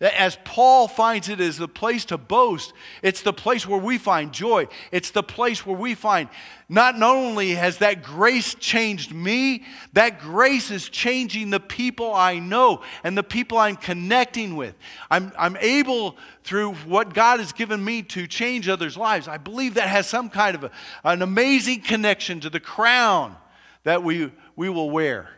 as 0.00 0.36
Paul 0.44 0.88
finds 0.88 1.28
it 1.28 1.40
as 1.40 1.56
the 1.56 1.68
place 1.68 2.04
to 2.06 2.18
boast, 2.18 2.72
it's 3.02 3.22
the 3.22 3.32
place 3.32 3.66
where 3.66 3.80
we 3.80 3.98
find 3.98 4.32
joy. 4.32 4.66
It's 4.90 5.10
the 5.10 5.22
place 5.22 5.64
where 5.64 5.76
we 5.76 5.94
find 5.94 6.28
not, 6.68 7.00
only 7.02 7.50
has 7.50 7.78
that 7.78 8.02
grace 8.02 8.54
changed 8.54 9.12
me, 9.14 9.64
that 9.92 10.20
grace 10.20 10.70
is 10.70 10.88
changing 10.88 11.50
the 11.50 11.60
people 11.60 12.14
I 12.14 12.38
know 12.38 12.82
and 13.02 13.16
the 13.16 13.22
people 13.22 13.58
I'm 13.58 13.76
connecting 13.76 14.56
with. 14.56 14.74
I'm, 15.10 15.30
I'm 15.38 15.56
able, 15.58 16.16
through 16.42 16.74
what 16.74 17.12
God 17.12 17.40
has 17.40 17.52
given 17.52 17.84
me, 17.84 18.02
to 18.02 18.26
change 18.26 18.68
others' 18.68 18.96
lives. 18.96 19.28
I 19.28 19.36
believe 19.36 19.74
that 19.74 19.88
has 19.88 20.06
some 20.06 20.30
kind 20.30 20.54
of 20.54 20.64
a, 20.64 20.70
an 21.04 21.20
amazing 21.20 21.82
connection 21.82 22.40
to 22.40 22.50
the 22.50 22.60
crown 22.60 23.36
that 23.84 24.02
we, 24.02 24.32
we 24.56 24.68
will 24.70 24.90
wear. 24.90 25.28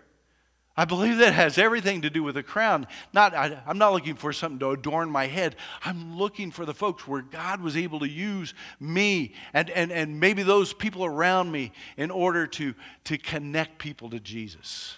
I 0.78 0.84
believe 0.84 1.18
that 1.18 1.32
has 1.32 1.56
everything 1.56 2.02
to 2.02 2.10
do 2.10 2.22
with 2.22 2.36
a 2.36 2.42
crown. 2.42 2.86
Not, 3.14 3.34
I, 3.34 3.62
am 3.66 3.78
not 3.78 3.94
looking 3.94 4.14
for 4.14 4.32
something 4.32 4.58
to 4.58 4.72
adorn 4.72 5.08
my 5.10 5.26
head. 5.26 5.56
I'm 5.82 6.18
looking 6.18 6.50
for 6.50 6.66
the 6.66 6.74
folks 6.74 7.08
where 7.08 7.22
God 7.22 7.62
was 7.62 7.78
able 7.78 8.00
to 8.00 8.08
use 8.08 8.52
me 8.78 9.32
and, 9.54 9.70
and, 9.70 9.90
and 9.90 10.20
maybe 10.20 10.42
those 10.42 10.74
people 10.74 11.04
around 11.04 11.50
me 11.50 11.72
in 11.96 12.10
order 12.10 12.46
to, 12.48 12.74
to 13.04 13.16
connect 13.16 13.78
people 13.78 14.10
to 14.10 14.20
Jesus. 14.20 14.96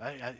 I, 0.00 0.34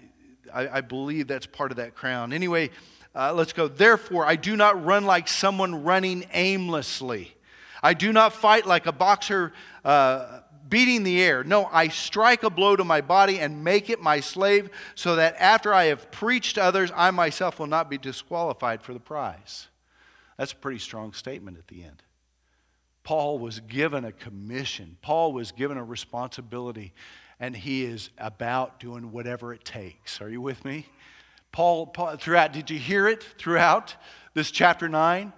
I, 0.53 0.69
I 0.69 0.81
believe 0.81 1.27
that's 1.27 1.47
part 1.47 1.71
of 1.71 1.77
that 1.77 1.95
crown. 1.95 2.33
Anyway, 2.33 2.71
uh, 3.15 3.35
let's 3.35 3.53
go. 3.53 3.69
Therefore, 3.69 4.25
I 4.25 4.37
do 4.37 4.57
not 4.57 4.83
run 4.83 5.05
like 5.05 5.29
someone 5.29 5.85
running 5.85 6.25
aimlessly. 6.33 7.35
I 7.83 7.93
do 7.95 8.13
not 8.13 8.33
fight 8.33 8.67
like 8.67 8.87
a 8.87 8.93
boxer. 8.93 9.53
Uh, 9.85 10.41
beating 10.69 11.03
the 11.03 11.23
air. 11.23 11.45
No, 11.45 11.69
I 11.73 11.89
strike 11.89 12.43
a 12.43 12.51
blow 12.51 12.77
to 12.77 12.85
my 12.85 13.01
body 13.01 13.39
and 13.39 13.65
make 13.65 13.91
it 13.91 14.01
my 14.01 14.21
slave, 14.21 14.71
so 14.95 15.17
that 15.17 15.37
after 15.39 15.73
I 15.73 15.85
have 15.85 16.11
preached 16.11 16.57
to 16.57 16.63
others, 16.63 16.91
I 16.95 17.11
myself 17.11 17.59
will 17.59 17.67
not 17.67 17.91
be 17.91 17.99
disqualified 17.99 18.83
for 18.83 18.93
the 18.93 19.01
prize. 19.01 19.69
That's 20.37 20.53
a 20.53 20.57
pretty 20.57 20.79
strong 20.79 21.13
statement 21.13 21.59
at 21.59 21.69
the 21.69 21.83
end. 21.83 22.03
Paul 23.03 23.39
was 23.39 23.61
given 23.61 24.05
a 24.05 24.13
commission, 24.13 24.99
Paul 25.01 25.33
was 25.33 25.53
given 25.53 25.79
a 25.79 25.85
responsibility, 25.85 26.93
and 27.41 27.57
he 27.57 27.85
is 27.85 28.11
about 28.19 28.81
doing 28.81 29.13
whatever 29.13 29.55
it 29.55 29.65
takes. 29.65 30.21
Are 30.21 30.29
you 30.29 30.41
with 30.41 30.65
me? 30.65 30.87
Paul, 31.53 31.87
Paul 31.87 32.17
throughout, 32.17 32.53
did 32.53 32.69
you 32.69 32.79
hear 32.79 33.09
it 33.09 33.23
throughout 33.39 33.97
this 34.35 34.51
chapter 34.51 34.89
9? 34.89 35.33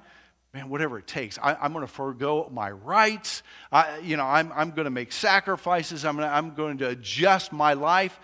Man, 0.52 0.68
whatever 0.68 0.98
it 0.98 1.06
takes. 1.06 1.38
I, 1.38 1.64
am 1.64 1.72
going 1.72 1.86
to 1.86 1.92
forego 1.92 2.48
my 2.52 2.70
rights. 2.70 3.42
I, 3.70 3.98
you 3.98 4.16
know, 4.16 4.24
I'm, 4.24 4.52
I'm 4.54 4.70
going 4.70 4.84
to 4.84 4.90
make 4.90 5.12
sacrifices. 5.12 6.04
I'm, 6.04 6.16
gonna, 6.16 6.28
I'm 6.28 6.54
going 6.54 6.78
to 6.78 6.88
adjust 6.88 7.52
my 7.52 7.74
life. 7.74 8.18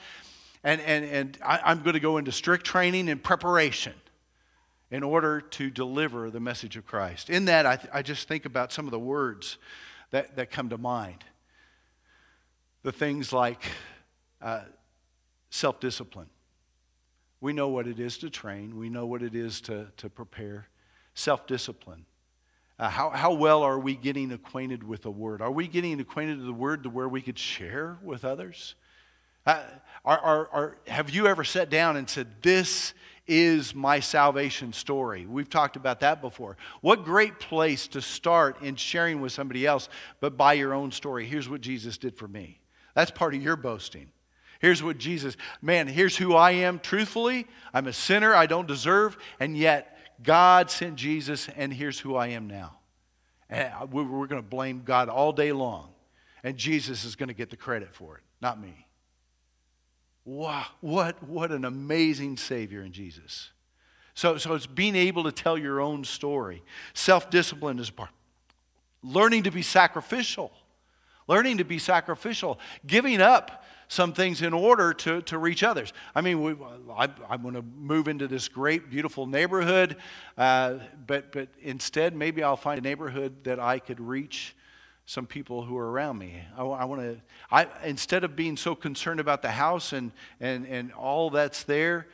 And, 0.64 0.80
and, 0.80 1.04
and 1.04 1.38
I, 1.44 1.70
am 1.70 1.82
going 1.82 1.94
to 1.94 2.00
go 2.00 2.18
into 2.18 2.32
strict 2.32 2.66
training 2.66 3.08
and 3.08 3.22
preparation 3.22 3.94
in 4.90 5.02
order 5.02 5.40
to 5.40 5.70
deliver 5.70 6.30
the 6.30 6.40
message 6.40 6.76
of 6.76 6.84
Christ. 6.84 7.30
In 7.30 7.44
that, 7.44 7.66
I, 7.66 7.78
I 7.92 8.02
just 8.02 8.26
think 8.26 8.44
about 8.44 8.72
some 8.72 8.86
of 8.86 8.90
the 8.90 8.98
words 8.98 9.58
that, 10.10 10.36
that 10.36 10.50
come 10.50 10.68
to 10.70 10.78
mind. 10.78 11.24
The 12.82 12.92
things 12.92 13.32
like 13.32 13.62
uh, 14.40 14.62
self 15.50 15.80
discipline. 15.80 16.28
We 17.40 17.52
know 17.52 17.68
what 17.68 17.86
it 17.86 18.00
is 18.00 18.18
to 18.18 18.30
train, 18.30 18.76
we 18.76 18.88
know 18.88 19.06
what 19.06 19.22
it 19.22 19.34
is 19.34 19.60
to, 19.62 19.88
to 19.98 20.08
prepare. 20.08 20.68
Self 21.14 21.46
discipline 21.46 22.04
uh, 22.78 22.88
how, 22.88 23.10
how 23.10 23.32
well 23.32 23.62
are 23.62 23.78
we 23.78 23.96
getting 23.96 24.32
acquainted 24.32 24.82
with 24.82 25.02
the 25.02 25.10
Word? 25.10 25.40
Are 25.40 25.50
we 25.50 25.66
getting 25.66 25.98
acquainted 26.00 26.38
with 26.38 26.46
the 26.46 26.52
Word 26.52 26.82
to 26.82 26.90
where 26.90 27.08
we 27.08 27.22
could 27.22 27.38
share 27.38 27.98
with 28.02 28.24
others? 28.24 28.74
Uh, 29.46 29.62
are, 30.04 30.18
are, 30.18 30.48
are, 30.52 30.78
have 30.86 31.08
you 31.08 31.26
ever 31.26 31.44
sat 31.44 31.70
down 31.70 31.96
and 31.96 32.08
said, 32.08 32.26
This 32.42 32.92
is 33.26 33.74
my 33.74 34.00
salvation 34.00 34.72
story? 34.72 35.24
We've 35.24 35.48
talked 35.48 35.76
about 35.76 36.00
that 36.00 36.20
before. 36.20 36.58
What 36.82 37.04
great 37.04 37.40
place 37.40 37.88
to 37.88 38.02
start 38.02 38.60
in 38.62 38.76
sharing 38.76 39.20
with 39.20 39.32
somebody 39.32 39.66
else, 39.66 39.88
but 40.20 40.36
by 40.36 40.52
your 40.54 40.74
own 40.74 40.92
story. 40.92 41.26
Here's 41.26 41.48
what 41.48 41.62
Jesus 41.62 41.96
did 41.96 42.16
for 42.16 42.28
me. 42.28 42.60
That's 42.94 43.10
part 43.10 43.34
of 43.34 43.42
your 43.42 43.56
boasting. 43.56 44.10
Here's 44.58 44.82
what 44.82 44.98
Jesus, 44.98 45.36
man, 45.60 45.86
here's 45.86 46.16
who 46.16 46.34
I 46.34 46.52
am 46.52 46.78
truthfully. 46.78 47.46
I'm 47.72 47.86
a 47.86 47.92
sinner 47.92 48.34
I 48.34 48.46
don't 48.46 48.66
deserve, 48.66 49.16
and 49.38 49.56
yet 49.56 49.95
God 50.22 50.70
sent 50.70 50.96
Jesus, 50.96 51.48
and 51.57 51.72
here's 51.72 51.98
who 51.98 52.16
I 52.16 52.29
am 52.29 52.46
now. 52.46 52.79
And 53.48 53.92
we're 53.92 54.26
going 54.26 54.42
to 54.42 54.48
blame 54.48 54.83
God 54.85 55.09
all 55.09 55.33
day 55.33 55.52
long, 55.52 55.90
and 56.42 56.57
Jesus 56.57 57.05
is 57.05 57.14
going 57.14 57.29
to 57.29 57.35
get 57.35 57.50
the 57.50 57.57
credit 57.57 57.94
for 57.94 58.16
it, 58.16 58.22
not 58.40 58.61
me. 58.61 58.87
Wow, 60.24 60.66
what, 60.81 61.22
what 61.22 61.52
an 61.52 61.64
amazing 61.64 62.37
Savior 62.37 62.83
in 62.83 62.92
Jesus. 62.92 63.50
So, 64.14 64.38
so 64.38 64.55
it's 64.55 64.66
being 64.66 64.96
able 64.96 65.24
to 65.24 65.33
tell 65.33 65.57
your 65.57 65.81
own 65.81 66.02
story. 66.02 66.64
Self 66.94 67.31
discipline 67.31 67.79
is 67.79 67.90
part. 67.90 68.11
Learning 69.02 69.44
to 69.44 69.52
be 69.52 69.62
sacrificial. 69.62 70.50
Learning 71.29 71.59
to 71.59 71.64
be 71.64 71.79
sacrificial. 71.79 72.59
Giving 72.87 73.20
up 73.20 73.64
some 73.88 74.12
things 74.12 74.42
in 74.42 74.53
order 74.53 74.92
to, 74.92 75.22
to 75.22 75.38
reach 75.38 75.62
others. 75.62 75.92
I 76.14 76.20
mean, 76.20 76.42
we, 76.42 76.57
I, 76.92 77.09
am 77.31 77.42
going 77.42 77.55
to 77.55 77.62
move 77.62 78.09
into 78.09 78.27
this 78.27 78.49
great, 78.49 78.90
beautiful 78.90 79.27
neighborhood, 79.27 79.96
uh, 80.37 80.75
but, 81.07 81.33
but 81.33 81.49
instead, 81.62 82.14
maybe 82.14 82.42
I'll 82.42 82.57
find 82.57 82.79
a 82.79 82.83
neighborhood 82.83 83.44
that 83.44 83.61
I 83.61 83.79
could 83.79 84.01
reach 84.01 84.57
some 85.07 85.27
people 85.27 85.62
who 85.62 85.79
are 85.79 85.90
around 85.90 86.18
me. 86.18 86.42
I, 86.57 86.62
I 86.62 86.85
want 86.85 87.01
to, 87.01 87.20
I, 87.51 87.68
instead 87.85 88.25
of 88.25 88.35
being 88.35 88.57
so 88.57 88.75
concerned 88.75 89.20
about 89.20 89.40
the 89.40 89.51
house 89.51 89.92
and, 89.92 90.11
and, 90.40 90.66
and 90.66 90.92
all 90.92 91.31
that's 91.31 91.62
there, 91.62 92.09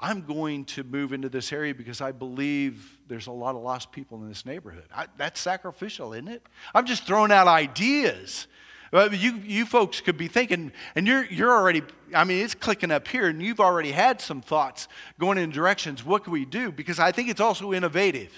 I'm 0.00 0.22
going 0.22 0.64
to 0.66 0.84
move 0.84 1.12
into 1.12 1.28
this 1.28 1.52
area 1.52 1.74
because 1.74 2.00
I 2.00 2.12
believe 2.12 2.98
there's 3.08 3.26
a 3.26 3.32
lot 3.32 3.56
of 3.56 3.62
lost 3.62 3.90
people 3.90 4.20
in 4.22 4.28
this 4.28 4.46
neighborhood. 4.46 4.84
I, 4.94 5.06
that's 5.16 5.40
sacrificial, 5.40 6.12
isn't 6.12 6.28
it? 6.28 6.42
I'm 6.74 6.86
just 6.86 7.04
throwing 7.04 7.32
out 7.32 7.48
ideas. 7.48 8.46
You, 8.92 9.42
you 9.44 9.66
folks 9.66 10.00
could 10.00 10.16
be 10.16 10.28
thinking, 10.28 10.72
and 10.94 11.06
you're, 11.06 11.24
you're 11.26 11.52
already, 11.52 11.82
I 12.14 12.24
mean, 12.24 12.42
it's 12.44 12.54
clicking 12.54 12.90
up 12.90 13.06
here, 13.06 13.26
and 13.26 13.42
you've 13.42 13.60
already 13.60 13.92
had 13.92 14.20
some 14.20 14.40
thoughts 14.40 14.88
going 15.18 15.36
in 15.36 15.50
directions. 15.50 16.04
What 16.04 16.24
can 16.24 16.32
we 16.32 16.44
do? 16.44 16.72
Because 16.72 16.98
I 16.98 17.12
think 17.12 17.28
it's 17.28 17.40
also 17.40 17.72
innovative. 17.72 18.32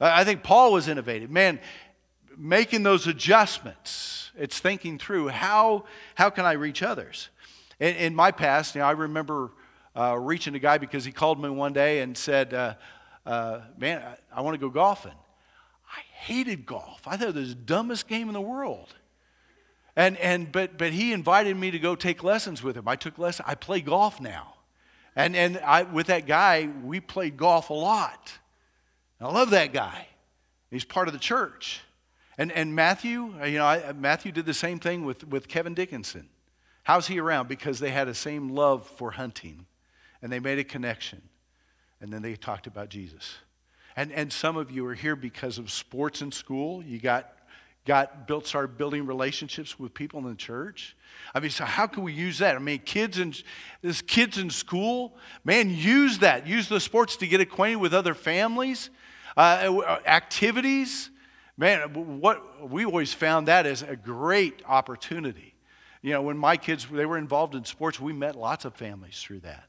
I 0.00 0.24
think 0.24 0.42
Paul 0.42 0.72
was 0.72 0.88
innovative. 0.88 1.30
Man, 1.30 1.60
making 2.36 2.82
those 2.82 3.06
adjustments, 3.06 4.30
it's 4.36 4.58
thinking 4.58 4.98
through 4.98 5.28
how, 5.28 5.84
how 6.16 6.28
can 6.30 6.44
I 6.44 6.52
reach 6.52 6.82
others? 6.82 7.28
In, 7.78 7.94
in 7.96 8.14
my 8.14 8.30
past, 8.30 8.74
you 8.74 8.80
know, 8.80 8.86
I 8.86 8.92
remember 8.92 9.52
uh, 9.94 10.18
reaching 10.18 10.54
a 10.54 10.58
guy 10.58 10.78
because 10.78 11.04
he 11.04 11.12
called 11.12 11.40
me 11.40 11.48
one 11.48 11.72
day 11.72 12.00
and 12.00 12.16
said, 12.16 12.52
uh, 12.52 12.74
uh, 13.24 13.60
Man, 13.78 14.02
I, 14.02 14.38
I 14.38 14.40
want 14.42 14.54
to 14.54 14.58
go 14.58 14.68
golfing. 14.68 15.12
I 15.90 16.00
hated 16.12 16.66
golf. 16.66 17.02
I 17.06 17.16
thought 17.16 17.28
it 17.28 17.34
was 17.34 17.50
the 17.50 17.54
dumbest 17.54 18.08
game 18.08 18.28
in 18.28 18.34
the 18.34 18.40
world. 18.40 18.94
And, 19.96 20.18
and, 20.18 20.52
but, 20.52 20.76
but 20.76 20.92
he 20.92 21.12
invited 21.12 21.56
me 21.56 21.70
to 21.70 21.78
go 21.78 21.96
take 21.96 22.22
lessons 22.22 22.62
with 22.62 22.76
him. 22.76 22.86
I 22.86 22.96
took 22.96 23.18
lessons. 23.18 23.48
I 23.48 23.54
play 23.54 23.80
golf 23.80 24.20
now. 24.20 24.54
And, 25.16 25.34
and 25.34 25.58
I, 25.64 25.84
with 25.84 26.08
that 26.08 26.26
guy, 26.26 26.68
we 26.84 27.00
played 27.00 27.38
golf 27.38 27.70
a 27.70 27.74
lot. 27.74 28.30
I 29.18 29.32
love 29.32 29.50
that 29.50 29.72
guy. 29.72 30.06
He's 30.70 30.84
part 30.84 31.08
of 31.08 31.14
the 31.14 31.20
church. 31.20 31.80
And, 32.36 32.52
and 32.52 32.74
Matthew, 32.74 33.34
uh, 33.40 33.46
you 33.46 33.58
know, 33.58 33.64
I, 33.64 33.92
Matthew 33.92 34.30
did 34.30 34.44
the 34.44 34.52
same 34.52 34.78
thing 34.78 35.06
with, 35.06 35.26
with 35.26 35.48
Kevin 35.48 35.72
Dickinson. 35.72 36.28
How's 36.82 37.06
he 37.06 37.18
around? 37.18 37.48
Because 37.48 37.78
they 37.78 37.90
had 37.90 38.06
the 38.08 38.14
same 38.14 38.50
love 38.50 38.86
for 38.86 39.12
hunting 39.12 39.64
and 40.20 40.30
they 40.30 40.38
made 40.38 40.58
a 40.58 40.64
connection. 40.64 41.22
And 42.00 42.12
then 42.12 42.20
they 42.20 42.36
talked 42.36 42.66
about 42.66 42.90
Jesus. 42.90 43.36
And, 43.96 44.12
and 44.12 44.30
some 44.30 44.58
of 44.58 44.70
you 44.70 44.86
are 44.86 44.94
here 44.94 45.16
because 45.16 45.56
of 45.56 45.70
sports 45.70 46.20
in 46.20 46.30
school. 46.30 46.82
You 46.82 46.98
got, 46.98 47.32
got 47.86 48.26
built, 48.26 48.46
started 48.46 48.76
building 48.76 49.06
relationships 49.06 49.78
with 49.78 49.94
people 49.94 50.20
in 50.20 50.26
the 50.26 50.34
church. 50.34 50.96
I 51.34 51.40
mean, 51.40 51.50
so 51.50 51.64
how 51.64 51.86
can 51.86 52.02
we 52.02 52.12
use 52.12 52.38
that? 52.38 52.56
I 52.56 52.58
mean, 52.58 52.80
kids 52.80 53.18
in 53.18 53.34
this 53.80 54.02
kids 54.02 54.36
in 54.36 54.50
school, 54.50 55.16
man, 55.44 55.70
use 55.70 56.18
that. 56.18 56.46
Use 56.46 56.68
the 56.68 56.80
sports 56.80 57.16
to 57.18 57.26
get 57.26 57.40
acquainted 57.40 57.76
with 57.76 57.94
other 57.94 58.14
families, 58.14 58.90
uh, 59.36 59.98
activities. 60.04 61.10
Man, 61.56 62.20
what 62.20 62.68
we 62.68 62.84
always 62.84 63.14
found 63.14 63.48
that 63.48 63.64
as 63.64 63.82
a 63.82 63.96
great 63.96 64.62
opportunity. 64.66 65.54
You 66.02 66.12
know, 66.12 66.22
when 66.22 66.36
my 66.36 66.56
kids 66.56 66.86
they 66.90 67.06
were 67.06 67.18
involved 67.18 67.54
in 67.54 67.64
sports, 67.64 67.98
we 67.98 68.12
met 68.12 68.36
lots 68.36 68.64
of 68.64 68.74
families 68.74 69.20
through 69.20 69.40
that 69.40 69.64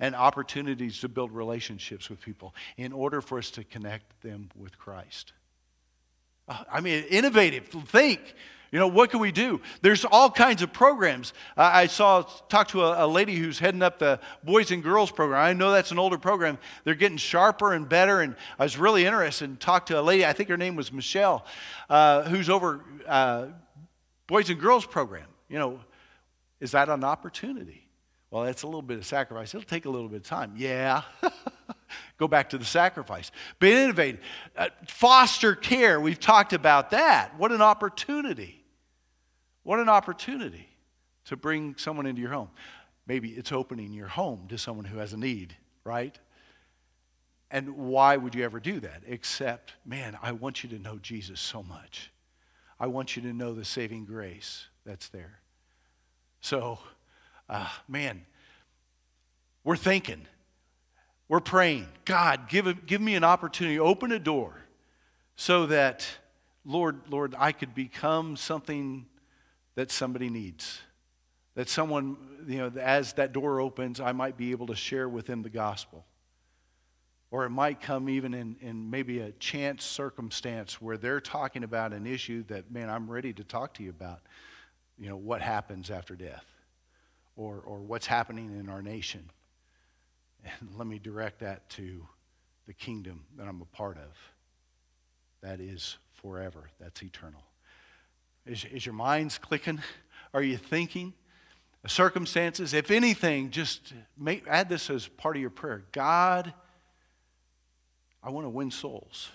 and 0.00 0.14
opportunities 0.14 1.00
to 1.00 1.08
build 1.08 1.32
relationships 1.32 2.08
with 2.08 2.20
people 2.20 2.54
in 2.76 2.92
order 2.92 3.20
for 3.20 3.38
us 3.38 3.50
to 3.52 3.64
connect 3.64 4.20
them 4.22 4.50
with 4.56 4.78
Christ. 4.78 5.32
Uh, 6.48 6.64
I 6.70 6.80
mean, 6.80 7.04
innovative. 7.04 7.66
Think. 7.66 8.34
You 8.70 8.78
know, 8.78 8.88
what 8.88 9.10
can 9.10 9.20
we 9.20 9.32
do? 9.32 9.62
There's 9.80 10.04
all 10.04 10.30
kinds 10.30 10.60
of 10.60 10.72
programs. 10.74 11.32
I 11.56 11.86
saw, 11.86 12.22
talked 12.50 12.72
to 12.72 12.82
a, 12.82 13.06
a, 13.06 13.08
lady 13.08 13.34
who's 13.34 13.58
heading 13.58 13.80
up 13.80 13.98
the 13.98 14.20
Boys 14.44 14.70
and 14.70 14.82
Girls 14.82 15.10
program. 15.10 15.40
I 15.40 15.54
know 15.54 15.72
that's 15.72 15.90
an 15.90 15.98
older 15.98 16.18
program. 16.18 16.58
They're 16.84 16.94
getting 16.94 17.16
sharper 17.16 17.72
and 17.72 17.88
better. 17.88 18.20
And 18.20 18.36
I 18.58 18.64
was 18.64 18.76
really 18.76 19.06
interested 19.06 19.48
and 19.48 19.58
talked 19.58 19.88
to 19.88 19.98
a 19.98 20.02
lady, 20.02 20.26
I 20.26 20.34
think 20.34 20.50
her 20.50 20.58
name 20.58 20.76
was 20.76 20.92
Michelle, 20.92 21.46
uh, 21.88 22.24
who's 22.24 22.50
over 22.50 22.84
uh, 23.06 23.46
Boys 24.26 24.50
and 24.50 24.60
Girls 24.60 24.84
program. 24.84 25.28
You 25.48 25.58
know, 25.58 25.80
is 26.60 26.72
that 26.72 26.90
an 26.90 27.04
opportunity? 27.04 27.88
Well, 28.30 28.44
that's 28.44 28.64
a 28.64 28.66
little 28.66 28.82
bit 28.82 28.98
of 28.98 29.06
sacrifice. 29.06 29.54
It'll 29.54 29.66
take 29.66 29.86
a 29.86 29.90
little 29.90 30.10
bit 30.10 30.18
of 30.18 30.24
time. 30.24 30.52
Yeah. 30.56 31.02
Go 32.18 32.28
back 32.28 32.50
to 32.50 32.58
the 32.58 32.64
sacrifice. 32.64 33.30
But 33.58 33.68
innovative. 33.70 34.20
Uh, 34.56 34.68
foster 34.86 35.54
care, 35.54 36.00
we've 36.00 36.20
talked 36.20 36.52
about 36.52 36.90
that. 36.90 37.38
What 37.38 37.52
an 37.52 37.62
opportunity. 37.62 38.64
What 39.62 39.78
an 39.78 39.88
opportunity 39.88 40.68
to 41.26 41.36
bring 41.36 41.76
someone 41.76 42.06
into 42.06 42.20
your 42.20 42.32
home. 42.32 42.50
Maybe 43.06 43.30
it's 43.30 43.52
opening 43.52 43.92
your 43.92 44.08
home 44.08 44.46
to 44.48 44.58
someone 44.58 44.84
who 44.84 44.98
has 44.98 45.12
a 45.12 45.16
need, 45.16 45.56
right? 45.84 46.18
And 47.50 47.76
why 47.76 48.16
would 48.16 48.34
you 48.34 48.44
ever 48.44 48.60
do 48.60 48.80
that? 48.80 49.02
Except, 49.06 49.72
man, 49.86 50.18
I 50.22 50.32
want 50.32 50.62
you 50.62 50.70
to 50.70 50.78
know 50.78 50.98
Jesus 50.98 51.40
so 51.40 51.62
much. 51.62 52.10
I 52.80 52.86
want 52.88 53.16
you 53.16 53.22
to 53.22 53.32
know 53.32 53.54
the 53.54 53.64
saving 53.64 54.04
grace 54.04 54.66
that's 54.84 55.08
there. 55.08 55.40
So, 56.40 56.78
uh, 57.48 57.68
man, 57.88 58.22
we're 59.64 59.76
thinking, 59.76 60.26
we're 61.28 61.40
praying, 61.40 61.86
God, 62.04 62.48
give, 62.48 62.86
give 62.86 63.00
me 63.00 63.14
an 63.14 63.24
opportunity, 63.24 63.78
open 63.78 64.12
a 64.12 64.18
door 64.18 64.54
so 65.36 65.66
that, 65.66 66.06
Lord, 66.64 67.00
Lord, 67.10 67.34
I 67.38 67.52
could 67.52 67.74
become 67.74 68.36
something 68.36 69.06
that 69.74 69.90
somebody 69.90 70.30
needs. 70.30 70.80
That 71.54 71.68
someone, 71.68 72.16
you 72.46 72.58
know, 72.58 72.72
as 72.80 73.12
that 73.14 73.32
door 73.32 73.60
opens, 73.60 74.00
I 74.00 74.12
might 74.12 74.36
be 74.36 74.52
able 74.52 74.68
to 74.68 74.74
share 74.74 75.08
with 75.08 75.26
them 75.26 75.42
the 75.42 75.50
gospel. 75.50 76.04
Or 77.30 77.44
it 77.44 77.50
might 77.50 77.80
come 77.80 78.08
even 78.08 78.32
in, 78.32 78.56
in 78.60 78.88
maybe 78.88 79.20
a 79.20 79.32
chance 79.32 79.84
circumstance 79.84 80.80
where 80.80 80.96
they're 80.96 81.20
talking 81.20 81.62
about 81.62 81.92
an 81.92 82.06
issue 82.06 82.42
that, 82.44 82.70
man, 82.70 82.88
I'm 82.88 83.10
ready 83.10 83.34
to 83.34 83.44
talk 83.44 83.74
to 83.74 83.82
you 83.82 83.90
about. 83.90 84.20
You 84.98 85.10
know, 85.10 85.16
what 85.16 85.42
happens 85.42 85.90
after 85.90 86.16
death 86.16 86.44
or, 87.36 87.60
or 87.64 87.78
what's 87.80 88.06
happening 88.06 88.58
in 88.58 88.68
our 88.68 88.82
nation. 88.82 89.30
And 90.60 90.70
let 90.76 90.86
me 90.86 90.98
direct 90.98 91.40
that 91.40 91.68
to 91.70 92.06
the 92.66 92.74
kingdom 92.74 93.24
that 93.36 93.48
I'm 93.48 93.60
a 93.60 93.76
part 93.76 93.96
of. 93.96 94.16
That 95.42 95.60
is 95.60 95.96
forever, 96.14 96.70
that's 96.80 97.02
eternal. 97.02 97.42
Is, 98.46 98.64
is 98.64 98.84
your 98.84 98.94
mind's 98.94 99.38
clicking? 99.38 99.80
Are 100.34 100.42
you 100.42 100.56
thinking? 100.56 101.14
Circumstances, 101.86 102.74
if 102.74 102.90
anything, 102.90 103.50
just 103.50 103.94
make, 104.18 104.44
add 104.48 104.68
this 104.68 104.90
as 104.90 105.06
part 105.06 105.36
of 105.36 105.40
your 105.40 105.50
prayer. 105.50 105.84
God, 105.92 106.52
I 108.22 108.30
want 108.30 108.44
to 108.44 108.50
win 108.50 108.70
souls. 108.70 109.30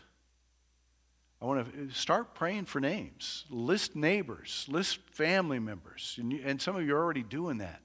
I 1.42 1.46
want 1.46 1.74
to 1.74 1.94
start 1.94 2.36
praying 2.36 2.66
for 2.66 2.80
names. 2.80 3.46
List 3.50 3.96
neighbors, 3.96 4.66
list 4.70 5.00
family 5.12 5.60
members. 5.60 6.16
And, 6.20 6.32
you, 6.32 6.42
and 6.46 6.62
some 6.62 6.76
of 6.76 6.86
you 6.86 6.96
are 6.96 7.02
already 7.02 7.24
doing 7.24 7.58
that. 7.58 7.82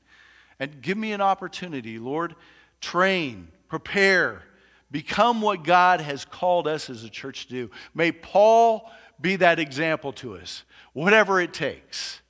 And 0.61 0.83
give 0.83 0.99
me 0.99 1.13
an 1.13 1.21
opportunity, 1.21 1.99
Lord, 1.99 2.35
train, 2.81 3.49
prepare, 3.69 4.43
become 4.91 5.41
what 5.41 5.65
God 5.65 6.01
has 6.01 6.25
called 6.25 6.67
us 6.67 6.89
as 6.91 7.05
a 7.05 7.11
church 7.11 7.47
to 7.47 7.53
do. 7.53 7.71
May 7.95 8.13
Paul 8.13 8.91
be 9.21 9.37
that 9.37 9.59
example 9.59 10.13
to 10.15 10.37
us, 10.37 10.65
whatever 10.93 11.41
it 11.41 11.53
takes. 11.53 12.21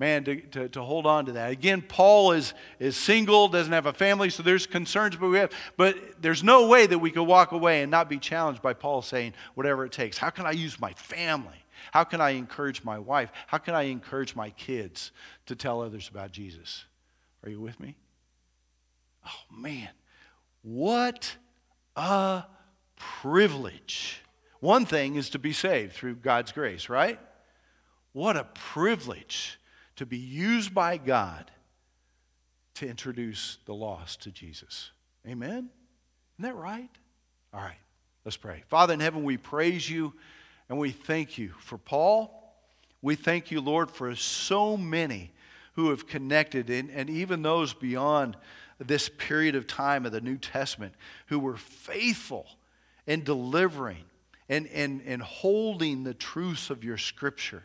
Man, 0.00 0.22
to, 0.24 0.36
to, 0.36 0.68
to, 0.68 0.82
hold 0.82 1.06
on 1.06 1.26
to 1.26 1.32
that. 1.32 1.50
Again, 1.50 1.82
Paul 1.82 2.30
is, 2.30 2.54
is 2.78 2.96
single, 2.96 3.48
doesn't 3.48 3.72
have 3.72 3.86
a 3.86 3.92
family, 3.92 4.30
so 4.30 4.44
there's 4.44 4.64
concerns, 4.64 5.16
but 5.16 5.28
we 5.28 5.38
have, 5.38 5.50
but 5.76 5.96
there's 6.22 6.44
no 6.44 6.68
way 6.68 6.86
that 6.86 7.00
we 7.00 7.10
could 7.10 7.24
walk 7.24 7.50
away 7.50 7.82
and 7.82 7.90
not 7.90 8.08
be 8.08 8.18
challenged 8.18 8.62
by 8.62 8.74
Paul 8.74 9.02
saying, 9.02 9.34
whatever 9.54 9.84
it 9.84 9.90
takes. 9.90 10.16
How 10.16 10.30
can 10.30 10.46
I 10.46 10.52
use 10.52 10.78
my 10.78 10.92
family? 10.92 11.64
How 11.90 12.04
can 12.04 12.20
I 12.20 12.30
encourage 12.30 12.84
my 12.84 13.00
wife? 13.00 13.32
How 13.48 13.58
can 13.58 13.74
I 13.74 13.82
encourage 13.82 14.36
my 14.36 14.50
kids 14.50 15.10
to 15.46 15.56
tell 15.56 15.80
others 15.80 16.08
about 16.08 16.30
Jesus? 16.30 16.84
Are 17.42 17.50
you 17.50 17.60
with 17.60 17.80
me? 17.80 17.96
Oh, 19.26 19.56
man. 19.56 19.88
What 20.62 21.36
a 21.96 22.44
privilege. 22.96 24.22
One 24.60 24.86
thing 24.86 25.16
is 25.16 25.30
to 25.30 25.38
be 25.38 25.52
saved 25.52 25.92
through 25.92 26.16
God's 26.16 26.52
grace, 26.52 26.88
right? 26.88 27.18
What 28.12 28.36
a 28.36 28.44
privilege 28.44 29.58
to 29.96 30.06
be 30.06 30.18
used 30.18 30.74
by 30.74 30.96
God 30.96 31.50
to 32.74 32.88
introduce 32.88 33.58
the 33.66 33.74
lost 33.74 34.22
to 34.22 34.30
Jesus. 34.30 34.90
Amen? 35.26 35.70
Isn't 36.38 36.50
that 36.50 36.56
right? 36.56 36.90
All 37.52 37.60
right, 37.60 37.78
let's 38.24 38.36
pray. 38.36 38.62
Father 38.68 38.94
in 38.94 39.00
heaven, 39.00 39.24
we 39.24 39.36
praise 39.36 39.88
you 39.88 40.14
and 40.68 40.78
we 40.78 40.90
thank 40.90 41.38
you 41.38 41.52
for 41.60 41.78
Paul. 41.78 42.54
We 43.02 43.14
thank 43.14 43.50
you, 43.50 43.60
Lord, 43.60 43.90
for 43.90 44.14
so 44.14 44.76
many 44.76 45.32
who 45.74 45.90
have 45.90 46.08
connected, 46.08 46.70
and, 46.70 46.90
and 46.90 47.08
even 47.08 47.42
those 47.42 47.72
beyond 47.72 48.36
this 48.78 49.08
period 49.08 49.54
of 49.56 49.66
time 49.66 50.06
of 50.06 50.12
the 50.12 50.20
New 50.20 50.36
Testament 50.36 50.94
who 51.26 51.38
were 51.38 51.56
faithful 51.56 52.46
in 53.06 53.24
delivering 53.24 54.04
and, 54.48 54.66
and, 54.68 55.02
and 55.04 55.20
holding 55.20 56.04
the 56.04 56.14
truths 56.14 56.70
of 56.70 56.84
your 56.84 56.96
scripture 56.96 57.64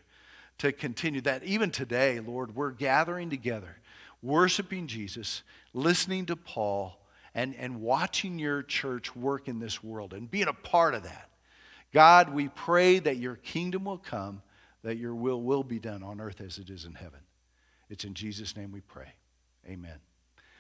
to 0.60 0.72
continue 0.72 1.22
that. 1.22 1.44
Even 1.44 1.72
today, 1.72 2.20
Lord, 2.20 2.56
we're 2.56 2.72
gathering 2.72 3.30
together, 3.30 3.78
worshiping 4.22 4.88
Jesus, 4.88 5.44
listening 5.74 6.26
to 6.28 6.36
Paul, 6.36 7.00
and, 7.36 7.56
and 7.56 7.82
watching 7.82 8.38
your 8.38 8.62
church 8.64 9.16
work 9.16 9.48
in 9.48 9.60
this 9.60 9.84
world 9.84 10.14
and 10.14 10.30
being 10.30 10.48
a 10.48 10.54
part 10.54 10.94
of 10.94 11.04
that. 11.04 11.30
God, 11.92 12.34
we 12.34 12.50
pray 12.50 13.00
that 13.00 13.18
your 13.18 13.36
kingdom 13.36 13.86
will 13.86 13.98
come, 13.98 14.42
that 14.84 14.98
your 14.98 15.16
will 15.16 15.42
will 15.42 15.64
be 15.64 15.80
done 15.80 16.04
on 16.04 16.20
earth 16.20 16.42
as 16.42 16.58
it 16.58 16.70
is 16.70 16.86
in 16.86 16.94
heaven. 16.94 17.20
It's 17.90 18.04
in 18.04 18.14
Jesus' 18.14 18.56
name 18.56 18.72
we 18.72 18.82
pray. 18.82 19.14
Amen. 19.68 20.00